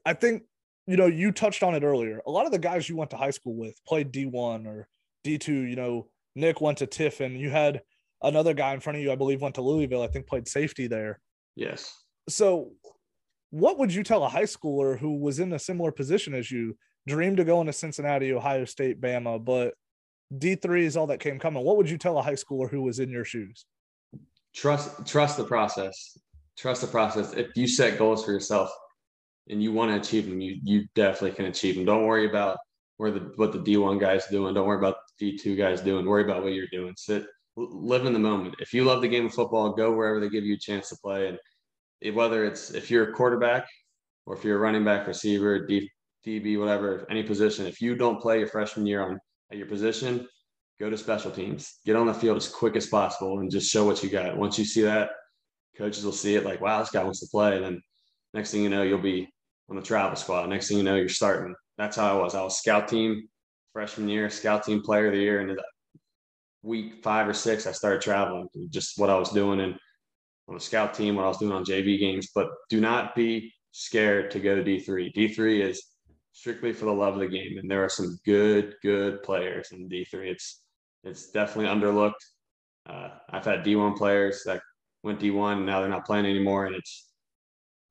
I 0.06 0.14
think, 0.14 0.44
you 0.88 0.96
know, 0.96 1.08
you 1.08 1.32
touched 1.32 1.64
on 1.64 1.76
it 1.76 1.84
earlier. 1.84 2.22
A 2.26 2.32
lot 2.32 2.46
of 2.46 2.52
the 2.52 2.60
guys 2.60 2.88
you 2.88 2.96
went 2.96 3.10
to 3.12 3.18
high 3.18 3.32
school 3.32 3.56
with 3.56 3.78
played 3.86 4.14
D1 4.14 4.66
or 4.66 4.88
D2. 5.26 5.48
You 5.48 5.76
know, 5.76 6.08
Nick 6.36 6.62
went 6.62 6.78
to 6.78 6.88
Tiffin. 6.88 7.34
You 7.34 7.50
had 7.50 7.82
another 8.22 8.54
guy 8.54 8.74
in 8.74 8.80
front 8.80 8.98
of 8.98 9.04
you, 9.04 9.12
I 9.12 9.16
believe, 9.16 9.42
went 9.42 9.56
to 9.56 9.62
Louisville. 9.62 10.02
I 10.02 10.08
think 10.08 10.28
played 10.28 10.48
safety 10.48 10.88
there. 10.88 11.20
Yes. 11.56 11.94
So, 12.30 12.72
what 13.52 13.78
would 13.78 13.94
you 13.94 14.04
tell 14.04 14.24
a 14.24 14.30
high 14.30 14.44
schooler 14.44 14.98
who 14.98 15.18
was 15.18 15.40
in 15.40 15.54
a 15.54 15.60
similar 15.60 15.92
position 15.92 16.34
as 16.34 16.52
you, 16.52 16.78
dreamed 17.08 17.40
of 17.40 17.46
going 17.46 17.68
to 17.68 17.74
Cincinnati, 17.74 18.34
Ohio 18.34 18.66
State, 18.66 19.00
Bama, 19.00 19.44
but 19.44 19.76
D3 20.34 20.82
is 20.82 20.98
all 20.98 21.08
that 21.08 21.20
came 21.20 21.40
coming? 21.40 21.64
What 21.64 21.78
would 21.78 21.90
you 21.90 21.98
tell 21.98 22.18
a 22.18 22.22
high 22.22 22.34
schooler 22.34 22.70
who 22.70 22.82
was 22.82 23.00
in 23.00 23.10
your 23.10 23.26
shoes? 23.26 23.66
Trust, 24.56 25.06
trust 25.06 25.38
the 25.38 25.44
process. 25.44 26.18
Trust 26.58 26.82
the 26.82 26.88
process. 26.88 27.34
If 27.34 27.48
you 27.56 27.68
set 27.68 27.98
goals 27.98 28.24
for 28.24 28.32
yourself 28.32 28.70
and 29.50 29.62
you 29.62 29.72
want 29.72 29.92
to 29.92 29.98
achieve 29.98 30.30
them, 30.30 30.40
you 30.40 30.58
you 30.64 30.86
definitely 30.96 31.36
can 31.36 31.46
achieve 31.46 31.76
them. 31.76 31.86
Don't 31.86 32.06
worry 32.06 32.28
about 32.28 32.58
where 32.98 33.12
the 33.12 33.32
what 33.36 33.52
the 33.52 33.60
D1 33.60 34.00
guys 34.00 34.28
doing. 34.28 34.54
Don't 34.54 34.66
worry 34.66 34.78
about 34.78 34.96
the 35.20 35.38
D2 35.38 35.58
guys 35.58 35.82
doing. 35.82 36.06
Worry 36.06 36.24
about 36.24 36.44
what 36.44 36.54
you're 36.54 36.68
doing. 36.72 36.94
Sit 36.98 37.26
live 37.56 38.06
in 38.06 38.14
the 38.14 38.20
moment. 38.20 38.56
If 38.60 38.74
you 38.74 38.84
love 38.84 39.02
the 39.02 39.08
game 39.08 39.28
of 39.28 39.34
football, 39.34 39.74
go 39.74 39.92
wherever 39.92 40.20
they 40.20 40.30
give 40.30 40.44
you 40.44 40.56
a 40.56 40.60
chance 40.60 40.90
to 40.90 40.98
play. 40.98 41.38
And 42.02 42.16
whether 42.16 42.46
it's 42.46 42.72
if 42.72 42.92
you're 42.92 43.10
a 43.10 43.14
quarterback 43.14 43.68
or 44.26 44.36
if 44.36 44.44
you're 44.44 44.58
a 44.58 44.60
running 44.60 44.84
back, 44.84 45.08
receiver, 45.08 45.66
D, 45.66 45.90
DB, 46.26 46.60
whatever, 46.60 47.06
any 47.10 47.24
position, 47.24 47.66
if 47.66 47.82
you 47.82 47.96
don't 47.96 48.22
play 48.22 48.40
your 48.40 48.48
freshman 48.48 48.86
year 48.86 49.02
on 49.02 49.20
at 49.52 49.58
your 49.58 49.68
position, 49.68 50.28
go 50.80 50.90
to 50.90 50.98
special 50.98 51.32
teams. 51.32 51.80
Get 51.86 51.96
on 51.96 52.08
the 52.08 52.14
field 52.14 52.38
as 52.38 52.48
quick 52.48 52.76
as 52.76 52.88
possible 52.88 53.40
and 53.40 53.50
just 53.50 53.72
show 53.72 53.86
what 53.86 54.04
you 54.04 54.10
got. 54.10 54.38
Once 54.38 54.60
you 54.60 54.66
see 54.66 54.82
that, 54.82 55.12
coaches 55.78 56.04
will 56.04 56.12
see 56.12 56.36
it 56.36 56.46
like, 56.46 56.62
wow, 56.62 56.80
this 56.80 56.92
guy 56.92 57.04
wants 57.04 57.22
to 57.22 57.28
play. 57.28 57.56
And 57.56 57.64
then 57.64 57.82
next 58.34 58.52
thing 58.52 58.64
you 58.64 58.70
know, 58.70 58.84
you'll 58.84 59.00
be 59.00 59.30
on 59.70 59.76
the 59.76 59.82
travel 59.82 60.16
squad. 60.16 60.50
Next 60.50 60.68
thing 60.68 60.78
you 60.78 60.84
know, 60.84 60.96
you're 60.96 61.10
starting. 61.10 61.56
That's 61.78 61.98
how 61.98 62.18
I 62.18 62.22
was. 62.22 62.36
I 62.36 62.44
was 62.44 62.58
scout 62.58 62.88
team 62.88 63.28
freshman 63.74 64.08
year, 64.08 64.30
scout 64.30 64.64
team 64.64 64.82
player 64.82 65.08
of 65.08 65.14
the 65.14 65.20
year, 65.20 65.42
and 65.42 65.58
week 66.66 67.04
five 67.04 67.28
or 67.28 67.34
six, 67.34 67.68
I 67.68 67.72
started 67.72 68.02
traveling, 68.02 68.50
just 68.70 68.98
what 68.98 69.10
I 69.10 69.18
was 69.18 69.30
doing 69.30 69.62
and 69.62 69.76
on 70.48 70.56
the 70.56 70.62
scout 70.62 70.94
team, 70.94 71.16
what 71.16 71.26
I 71.26 71.30
was 71.30 71.38
doing 71.38 71.52
on 71.52 71.64
JV 71.64 72.00
games. 72.00 72.30
But 72.34 72.50
do 72.70 72.82
not 72.82 73.16
be 73.16 73.54
scared 73.72 74.32
to 74.32 74.40
go 74.40 74.56
to 74.56 74.64
D3. 74.64 75.14
D3 75.14 75.62
is 75.62 75.84
strictly 76.34 76.74
for 76.74 76.86
the 76.86 76.92
love 76.92 77.14
of 77.14 77.20
the 77.20 77.28
game, 77.28 77.58
and 77.58 77.70
there 77.70 77.84
are 77.84 77.90
some 77.90 78.18
good, 78.26 78.76
good 78.82 79.24
players 79.24 79.70
in 79.72 79.88
D3. 79.88 80.28
It's 80.32 80.62
it's 81.04 81.30
definitely 81.32 81.72
underlooked. 81.72 82.14
Uh, 82.88 83.10
I've 83.30 83.46
had 83.46 83.64
D1 83.64 83.96
players 83.96 84.42
that 84.46 84.62
went 85.04 85.20
D1 85.20 85.58
and 85.58 85.66
now 85.66 85.80
they're 85.80 85.90
not 85.90 86.06
playing 86.06 86.26
anymore, 86.26 86.66
and 86.66 86.76
it's 86.76 87.12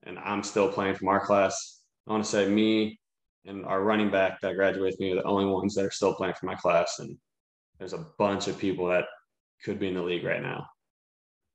and 0.03 0.19
I'm 0.19 0.43
still 0.43 0.71
playing 0.71 0.97
from 0.97 1.09
our 1.09 1.25
class. 1.25 1.83
I 2.07 2.13
want 2.13 2.25
to 2.25 2.31
say 2.31 2.49
me 2.49 2.99
and 3.47 3.65
our 3.65 3.83
running 3.83 4.11
back 4.11 4.41
that 4.41 4.57
graduated 4.57 5.01
me 5.01 5.13
are 5.13 5.17
the 5.17 5.25
only 5.25 5.47
ones 5.47 5.75
that 5.75 5.85
are 5.85 5.91
still 5.91 6.15
playing 6.15 6.35
for 6.35 6.47
my 6.47 6.55
class, 6.55 6.99
and 6.99 7.17
there's 7.79 7.93
a 7.93 8.07
bunch 8.19 8.49
of 8.49 8.59
people 8.59 8.87
that 8.89 9.05
could 9.65 9.79
be 9.79 9.89
in 9.89 9.95
the 9.95 10.03
league 10.03 10.25
right 10.25 10.43
now. 10.43 10.67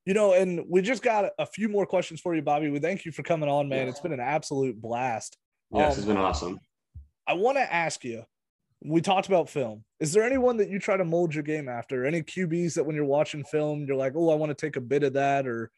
You 0.06 0.14
know, 0.14 0.34
and 0.34 0.66
we 0.68 0.82
just 0.82 1.04
got 1.04 1.32
a 1.38 1.46
few 1.46 1.70
more 1.70 1.86
questions 1.86 2.20
for 2.20 2.36
you, 2.36 2.42
Bobby. 2.42 2.70
We 2.70 2.80
thank 2.80 3.06
you 3.06 3.12
for 3.12 3.22
coming 3.22 3.50
on, 3.50 3.70
man. 3.70 3.88
It's 3.88 4.00
been 4.00 4.14
an 4.14 4.20
absolute 4.20 4.82
blast. 4.82 5.38
Yes, 5.72 5.94
um, 5.94 6.00
it's 6.00 6.08
been 6.08 6.18
awesome. 6.18 6.60
I 7.28 7.34
want 7.34 7.58
to 7.58 7.74
ask 7.74 8.04
you. 8.04 8.24
We 8.82 9.02
talked 9.02 9.28
about 9.28 9.50
film. 9.50 9.84
Is 10.00 10.14
there 10.14 10.24
anyone 10.24 10.56
that 10.58 10.70
you 10.70 10.80
try 10.80 10.96
to 10.96 11.04
mold 11.04 11.34
your 11.34 11.44
game 11.44 11.68
after? 11.68 12.06
Any 12.06 12.24
QBs 12.24 12.76
that 12.76 12.86
when 12.86 12.96
you're 12.96 13.04
watching 13.04 13.44
film, 13.44 13.84
you're 13.86 13.98
like, 13.98 14.14
oh, 14.16 14.30
I 14.32 14.36
want 14.36 14.52
to 14.52 14.56
take 14.56 14.78
a 14.78 14.82
bit 14.82 15.04
of 15.04 15.14
that, 15.14 15.46
or 15.46 15.70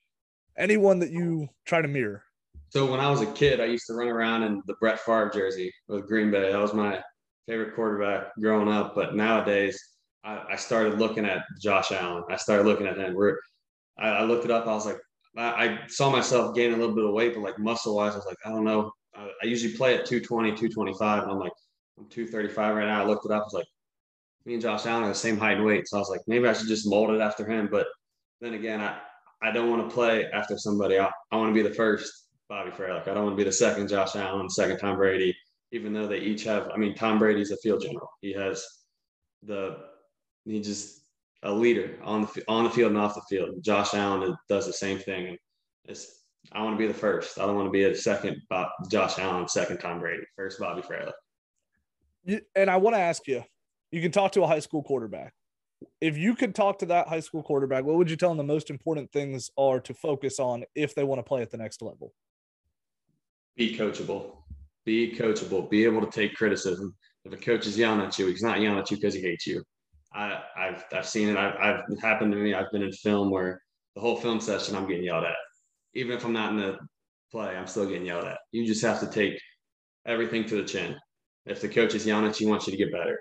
anyone 0.56 1.00
that 1.00 1.12
you 1.12 1.50
try 1.66 1.82
to 1.82 1.88
mirror? 1.88 2.24
So 2.70 2.90
when 2.90 3.00
I 3.00 3.10
was 3.10 3.22
a 3.22 3.32
kid, 3.34 3.60
I 3.60 3.66
used 3.66 3.88
to 3.88 3.96
run 3.96 4.08
around 4.08 4.44
in 4.44 4.62
the 4.68 4.76
Brett 4.76 5.00
Favre 5.00 5.32
jersey 5.34 5.74
with 5.88 6.08
Green 6.08 6.30
Bay. 6.30 6.52
That 6.52 6.62
was 6.62 6.74
my 6.74 7.02
favorite 7.48 7.76
quarterback 7.76 8.28
growing 8.40 8.70
up. 8.70 8.96
But 8.96 9.16
nowadays, 9.16 9.84
I, 10.24 10.44
I, 10.52 10.56
started 10.56 11.00
looking 11.00 11.26
at 11.26 11.44
Josh 11.62 11.92
Allen. 11.92 12.24
I 12.30 12.36
started 12.36 12.66
looking 12.66 12.88
at 12.88 12.98
him. 12.98 13.16
Where 13.16 13.40
I, 13.98 14.10
I 14.10 14.24
looked 14.24 14.46
it 14.46 14.52
up. 14.52 14.68
I 14.68 14.74
was 14.74 14.86
like, 14.86 15.00
I, 15.38 15.66
I, 15.66 15.80
saw 15.88 16.10
myself 16.10 16.56
gaining 16.56 16.76
a 16.76 16.78
little 16.78 16.96
bit 16.96 17.06
of 17.06 17.14
weight, 17.14 17.34
but 17.34 17.44
like 17.44 17.60
muscle 17.60 17.96
wise, 17.96 18.14
I 18.14 18.18
was 18.18 18.26
like, 18.26 18.38
I 18.46 18.50
don't 18.50 18.66
know. 18.66 18.92
I, 19.16 19.30
I 19.44 19.46
usually 19.46 19.74
play 19.74 19.94
at 19.96 20.06
220, 20.06 20.52
225, 20.52 21.24
and 21.24 21.32
I'm 21.32 21.40
like, 21.40 21.54
I'm 21.98 22.08
235 22.10 22.76
right 22.76 22.88
now. 22.88 23.02
I 23.02 23.06
looked 23.06 23.26
it 23.26 23.32
up. 23.32 23.42
I 23.42 23.46
was 23.46 23.54
like, 23.54 23.68
me 24.46 24.54
and 24.54 24.62
Josh 24.62 24.86
Allen 24.86 25.04
are 25.04 25.10
the 25.10 25.16
same 25.16 25.38
height 25.38 25.58
and 25.58 25.66
weight. 25.66 25.88
So 25.88 25.98
I 25.98 26.00
was 26.00 26.10
like, 26.10 26.22
maybe 26.28 26.48
I 26.48 26.54
should 26.54 26.68
just 26.68 26.88
mold 26.88 27.12
it 27.12 27.22
after 27.22 27.46
him. 27.46 27.68
But 27.72 27.88
then 28.40 28.54
again, 28.54 28.82
I, 28.82 28.98
I 29.42 29.52
don't 29.52 29.70
want 29.70 29.88
to 29.88 29.94
play 29.94 30.26
after 30.32 30.58
somebody. 30.58 31.00
I, 31.00 31.10
I 31.32 31.38
want 31.38 31.54
to 31.54 31.64
be 31.64 31.68
the 31.68 31.76
first 31.76 32.28
Bobby 32.50 32.72
Froehlich. 32.72 33.08
I 33.08 33.14
don't 33.14 33.24
want 33.24 33.34
to 33.34 33.44
be 33.44 33.44
the 33.44 33.52
second 33.52 33.88
Josh 33.88 34.16
Allen, 34.16 34.50
second 34.50 34.78
Tom 34.78 34.98
Brady, 34.98 35.36
even 35.72 35.94
though 35.94 36.08
they 36.08 36.20
each 36.20 36.44
have, 36.44 36.70
I 36.74 36.78
mean, 36.78 36.96
Tom 36.96 37.18
Brady's 37.18 37.52
a 37.52 37.58
field 37.58 37.82
general. 37.82 38.10
He 38.22 38.34
has 38.34 38.66
the 39.44 39.78
He's 40.46 40.66
just 40.66 41.02
a 41.44 41.52
leader 41.52 41.98
on 42.04 42.22
the 42.22 42.44
on 42.48 42.64
the 42.64 42.70
field 42.70 42.92
and 42.92 43.00
off 43.00 43.16
the 43.16 43.22
field. 43.30 43.64
Josh 43.64 43.94
Allen 43.94 44.36
does 44.48 44.66
the 44.66 44.74
same 44.74 45.00
thing, 45.00 45.38
it's 45.86 46.22
I 46.52 46.64
want 46.64 46.76
to 46.76 46.78
be 46.78 46.88
the 46.88 46.98
first. 46.98 47.40
I 47.40 47.46
don't 47.46 47.56
want 47.56 47.68
to 47.68 47.72
be 47.72 47.84
a 47.84 47.96
second 47.96 48.42
Bob, 48.50 48.70
Josh 48.90 49.20
Allen, 49.20 49.48
second 49.48 49.78
Tom 49.78 50.00
Brady, 50.00 50.24
first 50.36 50.60
Bobby 50.60 50.82
Fraley. 50.82 51.14
And 52.56 52.70
I 52.70 52.78
want 52.78 52.96
to 52.96 53.00
ask 53.00 53.28
you, 53.28 53.44
you 53.92 54.02
can 54.02 54.12
talk 54.12 54.32
to 54.34 54.44
a 54.44 54.48
high 54.48 54.60
school 54.60 54.84
quarterback. 54.84 55.34
If 56.00 56.18
you 56.18 56.36
could 56.36 56.54
talk 56.54 56.80
to 56.80 56.86
that 56.88 57.08
high 57.08 57.20
school 57.20 57.42
quarterback, 57.42 57.84
what 57.84 57.96
would 57.96 58.10
you 58.10 58.16
tell 58.16 58.30
them 58.30 58.38
the 58.38 58.44
most 58.44 58.70
important 58.70 59.12
things 59.12 59.50
are 59.58 59.80
to 59.82 59.94
focus 59.94 60.40
on 60.40 60.64
if 60.76 60.94
they 60.94 61.04
want 61.04 61.20
to 61.20 61.24
play 61.24 61.42
at 61.42 61.52
the 61.52 61.58
next 61.58 61.82
level? 61.82 62.14
Be 63.56 63.76
coachable. 63.76 64.38
Be 64.86 65.16
coachable. 65.16 65.70
Be 65.70 65.84
able 65.86 66.02
to 66.02 66.12
take 66.12 66.36
criticism. 66.36 66.96
If 67.26 67.34
a 67.34 67.38
coach 67.38 67.66
is 67.66 67.78
yelling 67.78 68.02
at 68.02 68.18
you, 68.20 68.28
he's 68.28 68.44
not 68.44 68.62
yelling 68.62 68.80
at 68.80 68.92
you 68.92 68.98
because 68.98 69.14
he 69.14 69.22
hates 69.22 69.48
you 69.48 69.64
I, 70.14 70.42
I've 70.58 70.84
I've 70.94 71.08
seen 71.08 71.30
it. 71.30 71.38
I've, 71.38 71.56
I've 71.56 72.00
happened 72.02 72.32
to 72.34 72.38
me. 72.38 72.54
I've 72.54 72.72
been 72.72 72.84
in 72.84 72.92
film 72.92 73.30
where 73.30 73.62
the 73.96 74.02
whole 74.02 74.18
film 74.18 74.40
session 74.40 74.76
I'm 74.76 74.88
getting 74.88 75.06
yelled 75.06 75.24
at. 75.24 75.36
Even 75.94 76.16
if 76.16 76.26
I'm 76.26 76.34
not 76.34 76.52
in 76.52 76.58
the 76.58 76.78
play, 77.32 77.56
I'm 77.56 77.68
still 77.68 77.86
getting 77.86 78.06
yelled 78.06 78.26
at. 78.26 78.40
You 78.52 78.66
just 78.66 78.82
have 78.84 79.00
to 79.02 79.08
take 79.08 79.40
everything 80.06 80.46
to 80.46 80.56
the 80.56 80.68
chin. 80.68 80.96
If 81.46 81.62
the 81.62 81.70
coach 81.70 81.96
is 81.96 82.06
yelling 82.06 82.28
at 82.28 82.40
you, 82.40 82.48
he 82.48 82.52
wants 82.52 82.68
you 82.68 82.72
to 82.72 82.78
get 82.78 82.92
better. 82.92 83.20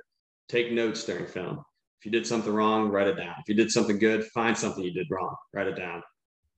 Take 0.48 0.72
notes 0.72 1.04
during 1.04 1.26
film. 1.26 1.62
If 2.00 2.06
you 2.06 2.12
did 2.12 2.26
something 2.26 2.52
wrong, 2.52 2.88
write 2.88 3.08
it 3.08 3.16
down. 3.16 3.34
If 3.38 3.48
you 3.48 3.54
did 3.54 3.70
something 3.70 3.98
good, 3.98 4.24
find 4.26 4.56
something 4.56 4.82
you 4.82 4.92
did 4.92 5.06
wrong, 5.10 5.34
write 5.52 5.66
it 5.66 5.76
down. 5.76 6.02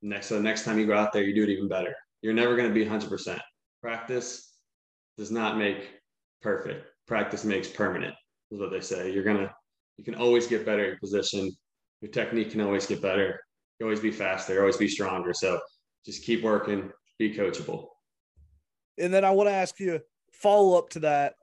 Next, 0.00 0.28
so 0.28 0.40
next 0.40 0.64
time 0.64 0.78
you 0.78 0.86
go 0.86 0.96
out 0.96 1.12
there, 1.12 1.22
you 1.22 1.34
do 1.34 1.42
it 1.42 1.50
even 1.50 1.68
better. 1.68 1.94
You're 2.22 2.32
never 2.32 2.56
going 2.56 2.68
to 2.68 2.74
be 2.74 2.84
100%. 2.84 3.40
Practice 3.80 4.54
does 5.18 5.30
not 5.30 5.58
make 5.58 5.90
perfect. 6.40 6.86
Practice 7.06 7.44
makes 7.44 7.68
permanent, 7.68 8.14
is 8.50 8.60
what 8.60 8.70
they 8.70 8.80
say. 8.80 9.12
You're 9.12 9.24
going 9.24 9.38
to, 9.38 9.50
you 10.02 10.12
can 10.12 10.20
always 10.20 10.48
get 10.48 10.66
better 10.66 10.84
in 10.84 10.98
position. 10.98 11.52
Your 12.00 12.10
technique 12.10 12.50
can 12.50 12.60
always 12.60 12.86
get 12.86 13.00
better. 13.00 13.38
You 13.78 13.86
always 13.86 14.00
be 14.00 14.10
faster, 14.10 14.58
always 14.58 14.76
be 14.76 14.88
stronger. 14.88 15.32
So 15.32 15.60
just 16.04 16.24
keep 16.24 16.42
working, 16.42 16.90
be 17.20 17.32
coachable. 17.32 17.86
And 18.98 19.14
then 19.14 19.24
I 19.24 19.30
want 19.30 19.48
to 19.48 19.54
ask 19.54 19.78
you 19.78 20.00
follow 20.32 20.76
up 20.76 20.90
to 20.90 21.00
that 21.00 21.34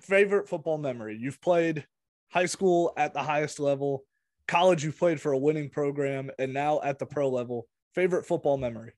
favorite 0.00 0.48
football 0.48 0.76
memory. 0.76 1.16
You've 1.20 1.40
played 1.40 1.86
high 2.32 2.46
school 2.46 2.92
at 2.96 3.14
the 3.14 3.22
highest 3.22 3.60
level, 3.60 4.02
college 4.48 4.82
you've 4.82 4.98
played 4.98 5.20
for 5.20 5.30
a 5.30 5.38
winning 5.38 5.70
program, 5.70 6.32
and 6.40 6.52
now 6.52 6.80
at 6.82 6.98
the 6.98 7.06
pro 7.06 7.28
level. 7.28 7.68
Favorite 7.94 8.26
football 8.26 8.56
memory? 8.56 8.90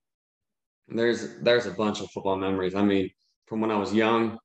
There's 0.88 1.36
there's 1.42 1.66
a 1.66 1.72
bunch 1.72 2.00
of 2.00 2.10
football 2.12 2.36
memories. 2.36 2.74
I 2.74 2.82
mean, 2.82 3.10
from 3.46 3.60
when 3.60 3.70
I 3.70 3.76
was 3.76 3.92
young, 3.92 4.38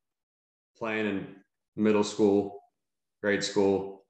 playing 0.77 1.05
in 1.05 1.27
middle 1.77 2.03
school, 2.03 2.58
grade 3.21 3.43
school, 3.43 4.05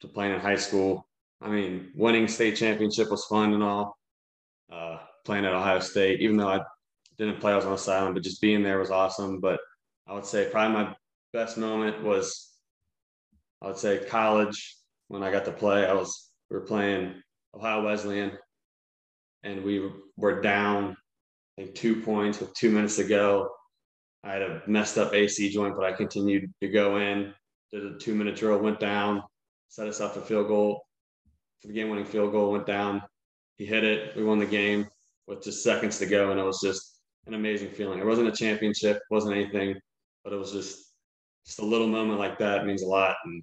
to 0.00 0.08
playing 0.08 0.34
in 0.34 0.40
high 0.40 0.56
school. 0.56 1.06
I 1.40 1.48
mean, 1.48 1.90
winning 1.94 2.28
state 2.28 2.56
championship 2.56 3.10
was 3.10 3.24
fun 3.26 3.54
and 3.54 3.62
all. 3.62 3.96
Uh, 4.70 4.98
playing 5.24 5.44
at 5.44 5.54
Ohio 5.54 5.80
State, 5.80 6.20
even 6.20 6.36
though 6.36 6.48
I 6.48 6.60
didn't 7.16 7.40
play, 7.40 7.52
I 7.52 7.56
was 7.56 7.64
on 7.64 7.72
the 7.72 7.78
sideline, 7.78 8.14
but 8.14 8.22
just 8.22 8.40
being 8.40 8.62
there 8.62 8.78
was 8.78 8.90
awesome. 8.90 9.40
But 9.40 9.60
I 10.06 10.14
would 10.14 10.26
say 10.26 10.48
probably 10.50 10.84
my 10.84 10.94
best 11.32 11.58
moment 11.58 12.02
was, 12.02 12.52
I 13.62 13.66
would 13.68 13.78
say 13.78 14.04
college 14.08 14.76
when 15.08 15.22
I 15.22 15.30
got 15.30 15.44
to 15.46 15.52
play. 15.52 15.86
I 15.86 15.92
was 15.92 16.30
we 16.50 16.56
were 16.56 16.64
playing 16.64 17.14
Ohio 17.54 17.84
Wesleyan, 17.84 18.32
and 19.42 19.64
we 19.64 19.90
were 20.16 20.40
down 20.40 20.96
I 21.58 21.62
think 21.62 21.74
two 21.74 22.00
points 22.02 22.40
with 22.40 22.54
two 22.54 22.70
minutes 22.70 22.96
to 22.96 23.04
go. 23.04 23.50
I 24.22 24.32
had 24.32 24.42
a 24.42 24.62
messed 24.66 24.96
up 24.96 25.12
AC 25.12 25.50
joint, 25.50 25.74
but 25.76 25.84
I 25.84 25.92
continued 25.92 26.52
to 26.60 26.68
go 26.68 26.98
in. 26.98 27.34
Did 27.72 27.84
a 27.84 27.98
two 27.98 28.14
minute 28.14 28.36
drill, 28.36 28.58
went 28.58 28.80
down, 28.80 29.22
set 29.68 29.88
us 29.88 30.00
up 30.00 30.14
for 30.14 30.20
field 30.20 30.48
goal. 30.48 30.84
For 31.60 31.68
the 31.68 31.74
game 31.74 31.90
winning 31.90 32.04
field 32.04 32.32
goal, 32.32 32.52
went 32.52 32.66
down. 32.66 33.02
He 33.56 33.66
hit 33.66 33.84
it. 33.84 34.16
We 34.16 34.24
won 34.24 34.38
the 34.38 34.46
game 34.46 34.88
with 35.26 35.42
just 35.42 35.62
seconds 35.62 35.98
to 35.98 36.06
go, 36.06 36.30
and 36.30 36.40
it 36.40 36.44
was 36.44 36.60
just 36.62 37.00
an 37.26 37.34
amazing 37.34 37.70
feeling. 37.70 37.98
It 37.98 38.06
wasn't 38.06 38.28
a 38.28 38.32
championship, 38.32 39.00
wasn't 39.10 39.36
anything, 39.36 39.76
but 40.24 40.32
it 40.32 40.36
was 40.36 40.52
just 40.52 40.88
just 41.44 41.60
a 41.60 41.64
little 41.64 41.88
moment 41.88 42.18
like 42.18 42.38
that 42.38 42.66
means 42.66 42.82
a 42.82 42.86
lot. 42.86 43.16
And 43.24 43.42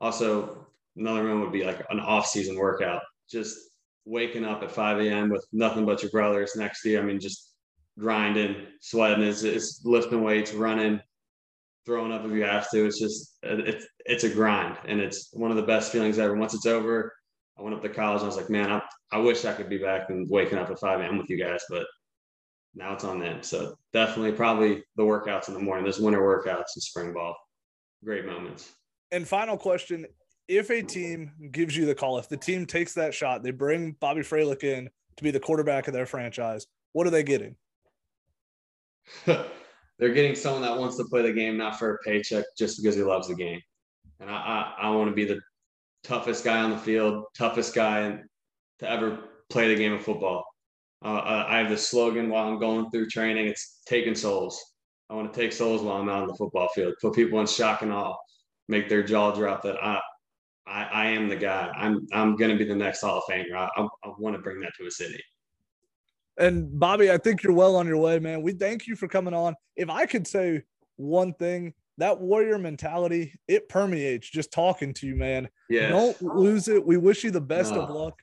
also 0.00 0.66
another 0.96 1.22
moment 1.22 1.42
would 1.42 1.52
be 1.52 1.64
like 1.64 1.84
an 1.90 2.00
off-season 2.00 2.56
workout, 2.56 3.02
just 3.30 3.56
waking 4.06 4.44
up 4.44 4.62
at 4.62 4.70
5 4.70 5.00
a.m. 5.00 5.28
with 5.28 5.46
nothing 5.52 5.84
but 5.84 6.02
your 6.02 6.10
brothers 6.10 6.56
next 6.56 6.82
to 6.82 6.90
you. 6.90 6.98
I 6.98 7.02
mean, 7.02 7.20
just 7.20 7.52
grinding, 7.98 8.56
sweating, 8.80 9.24
it's, 9.24 9.42
it's 9.42 9.82
lifting 9.84 10.22
weights, 10.22 10.52
running, 10.52 11.00
throwing 11.86 12.12
up 12.12 12.24
if 12.24 12.32
you 12.32 12.44
have 12.44 12.70
to. 12.70 12.86
It's 12.86 12.98
just 12.98 13.38
it's 13.42 13.86
it's 14.06 14.24
a 14.24 14.28
grind, 14.28 14.76
and 14.86 15.00
it's 15.00 15.30
one 15.32 15.50
of 15.50 15.56
the 15.56 15.62
best 15.62 15.92
feelings 15.92 16.18
ever. 16.18 16.34
Once 16.34 16.54
it's 16.54 16.66
over, 16.66 17.12
I 17.58 17.62
went 17.62 17.74
up 17.74 17.82
to 17.82 17.88
college. 17.88 18.22
And 18.22 18.24
I 18.24 18.26
was 18.26 18.36
like, 18.36 18.50
man, 18.50 18.70
I, 18.70 18.82
I 19.12 19.18
wish 19.18 19.44
I 19.44 19.52
could 19.52 19.68
be 19.68 19.78
back 19.78 20.10
and 20.10 20.28
waking 20.28 20.58
up 20.58 20.70
at 20.70 20.78
5 20.78 21.00
a.m. 21.00 21.18
with 21.18 21.30
you 21.30 21.38
guys, 21.42 21.62
but 21.68 21.86
now 22.74 22.92
it's 22.92 23.04
on 23.04 23.20
them. 23.20 23.42
So 23.42 23.76
definitely, 23.92 24.32
probably 24.32 24.84
the 24.96 25.04
workouts 25.04 25.48
in 25.48 25.54
the 25.54 25.60
morning. 25.60 25.84
There's 25.84 26.00
winter 26.00 26.20
workouts 26.20 26.74
and 26.74 26.82
spring 26.82 27.12
ball. 27.12 27.36
Great 28.04 28.26
moments. 28.26 28.72
And 29.12 29.26
final 29.26 29.56
question: 29.56 30.06
If 30.48 30.70
a 30.70 30.82
team 30.82 31.30
gives 31.52 31.76
you 31.76 31.86
the 31.86 31.94
call, 31.94 32.18
if 32.18 32.28
the 32.28 32.36
team 32.36 32.66
takes 32.66 32.94
that 32.94 33.14
shot, 33.14 33.42
they 33.42 33.52
bring 33.52 33.92
Bobby 34.00 34.22
Froehlich 34.22 34.64
in 34.64 34.90
to 35.16 35.22
be 35.22 35.30
the 35.30 35.40
quarterback 35.40 35.86
of 35.86 35.94
their 35.94 36.06
franchise. 36.06 36.66
What 36.92 37.06
are 37.06 37.10
they 37.10 37.22
getting? 37.22 37.56
They're 39.98 40.12
getting 40.12 40.34
someone 40.34 40.62
that 40.62 40.78
wants 40.78 40.96
to 40.96 41.04
play 41.04 41.22
the 41.22 41.32
game, 41.32 41.56
not 41.56 41.78
for 41.78 41.94
a 41.94 41.98
paycheck, 41.98 42.44
just 42.58 42.82
because 42.82 42.96
he 42.96 43.02
loves 43.02 43.28
the 43.28 43.34
game. 43.34 43.60
And 44.20 44.30
I, 44.30 44.34
I, 44.78 44.86
I 44.86 44.90
want 44.90 45.10
to 45.10 45.14
be 45.14 45.24
the 45.24 45.40
toughest 46.02 46.44
guy 46.44 46.62
on 46.62 46.70
the 46.70 46.78
field, 46.78 47.24
toughest 47.36 47.74
guy 47.74 48.18
to 48.80 48.90
ever 48.90 49.18
play 49.50 49.68
the 49.68 49.76
game 49.76 49.92
of 49.92 50.02
football. 50.02 50.44
Uh, 51.04 51.44
I 51.46 51.58
have 51.58 51.70
the 51.70 51.76
slogan 51.76 52.30
while 52.30 52.48
I'm 52.48 52.58
going 52.58 52.90
through 52.90 53.08
training. 53.08 53.46
It's 53.46 53.82
taking 53.86 54.14
souls. 54.14 54.60
I 55.10 55.14
want 55.14 55.32
to 55.32 55.38
take 55.38 55.52
souls 55.52 55.82
while 55.82 55.96
I'm 55.96 56.08
out 56.08 56.22
on 56.22 56.28
the 56.28 56.34
football 56.34 56.68
field, 56.74 56.94
put 57.00 57.14
people 57.14 57.40
in 57.40 57.46
shock 57.46 57.82
and 57.82 57.92
awe, 57.92 58.16
make 58.68 58.88
their 58.88 59.02
jaw 59.02 59.32
drop 59.32 59.62
that 59.62 59.76
I, 59.82 60.00
I, 60.66 60.84
I 60.84 61.06
am 61.10 61.28
the 61.28 61.36
guy. 61.36 61.70
I'm, 61.76 62.06
I'm 62.12 62.36
going 62.36 62.50
to 62.50 62.56
be 62.56 62.64
the 62.64 62.74
next 62.74 63.02
Hall 63.02 63.18
of 63.18 63.24
Famer. 63.30 63.54
I, 63.54 63.68
I, 63.76 63.82
I 63.82 64.12
want 64.18 64.34
to 64.34 64.42
bring 64.42 64.60
that 64.60 64.72
to 64.78 64.86
a 64.86 64.90
city. 64.90 65.22
And 66.38 66.78
Bobby, 66.78 67.10
I 67.10 67.18
think 67.18 67.42
you're 67.42 67.52
well 67.52 67.76
on 67.76 67.86
your 67.86 67.98
way, 67.98 68.18
man. 68.18 68.42
We 68.42 68.52
thank 68.52 68.86
you 68.86 68.96
for 68.96 69.06
coming 69.08 69.34
on. 69.34 69.54
If 69.76 69.88
I 69.88 70.06
could 70.06 70.26
say 70.26 70.62
one 70.96 71.32
thing, 71.34 71.74
that 71.98 72.20
warrior 72.20 72.58
mentality, 72.58 73.34
it 73.46 73.68
permeates 73.68 74.28
just 74.28 74.52
talking 74.52 74.92
to 74.94 75.06
you, 75.06 75.14
man. 75.14 75.48
Yeah. 75.68 75.90
Don't 75.90 76.20
lose 76.20 76.66
it. 76.68 76.84
We 76.84 76.96
wish 76.96 77.22
you 77.22 77.30
the 77.30 77.40
best 77.40 77.72
no. 77.72 77.82
of 77.82 77.90
luck. 77.90 78.20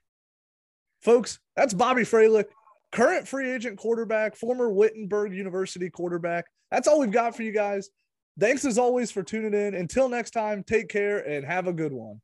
Folks, 1.02 1.40
that's 1.56 1.74
Bobby 1.74 2.02
Froehlich 2.02 2.46
current 2.92 3.28
free 3.28 3.50
agent 3.50 3.78
quarterback, 3.78 4.36
former 4.36 4.70
Wittenberg 4.70 5.34
University 5.34 5.90
quarterback. 5.90 6.46
That's 6.70 6.88
all 6.88 7.00
we've 7.00 7.12
got 7.12 7.36
for 7.36 7.44
you 7.44 7.52
guys. 7.52 7.90
Thanks 8.40 8.66
as 8.66 8.78
always 8.78 9.12
for 9.12 9.24
tuning 9.24 9.54
in. 9.54 9.76
Until 9.76 10.10
next 10.10 10.32
time, 10.32 10.64
take 10.64 10.90
care 10.90 11.20
and 11.20 11.46
have 11.46 11.68
a 11.68 11.74
good 11.74 11.92
one. 11.92 12.22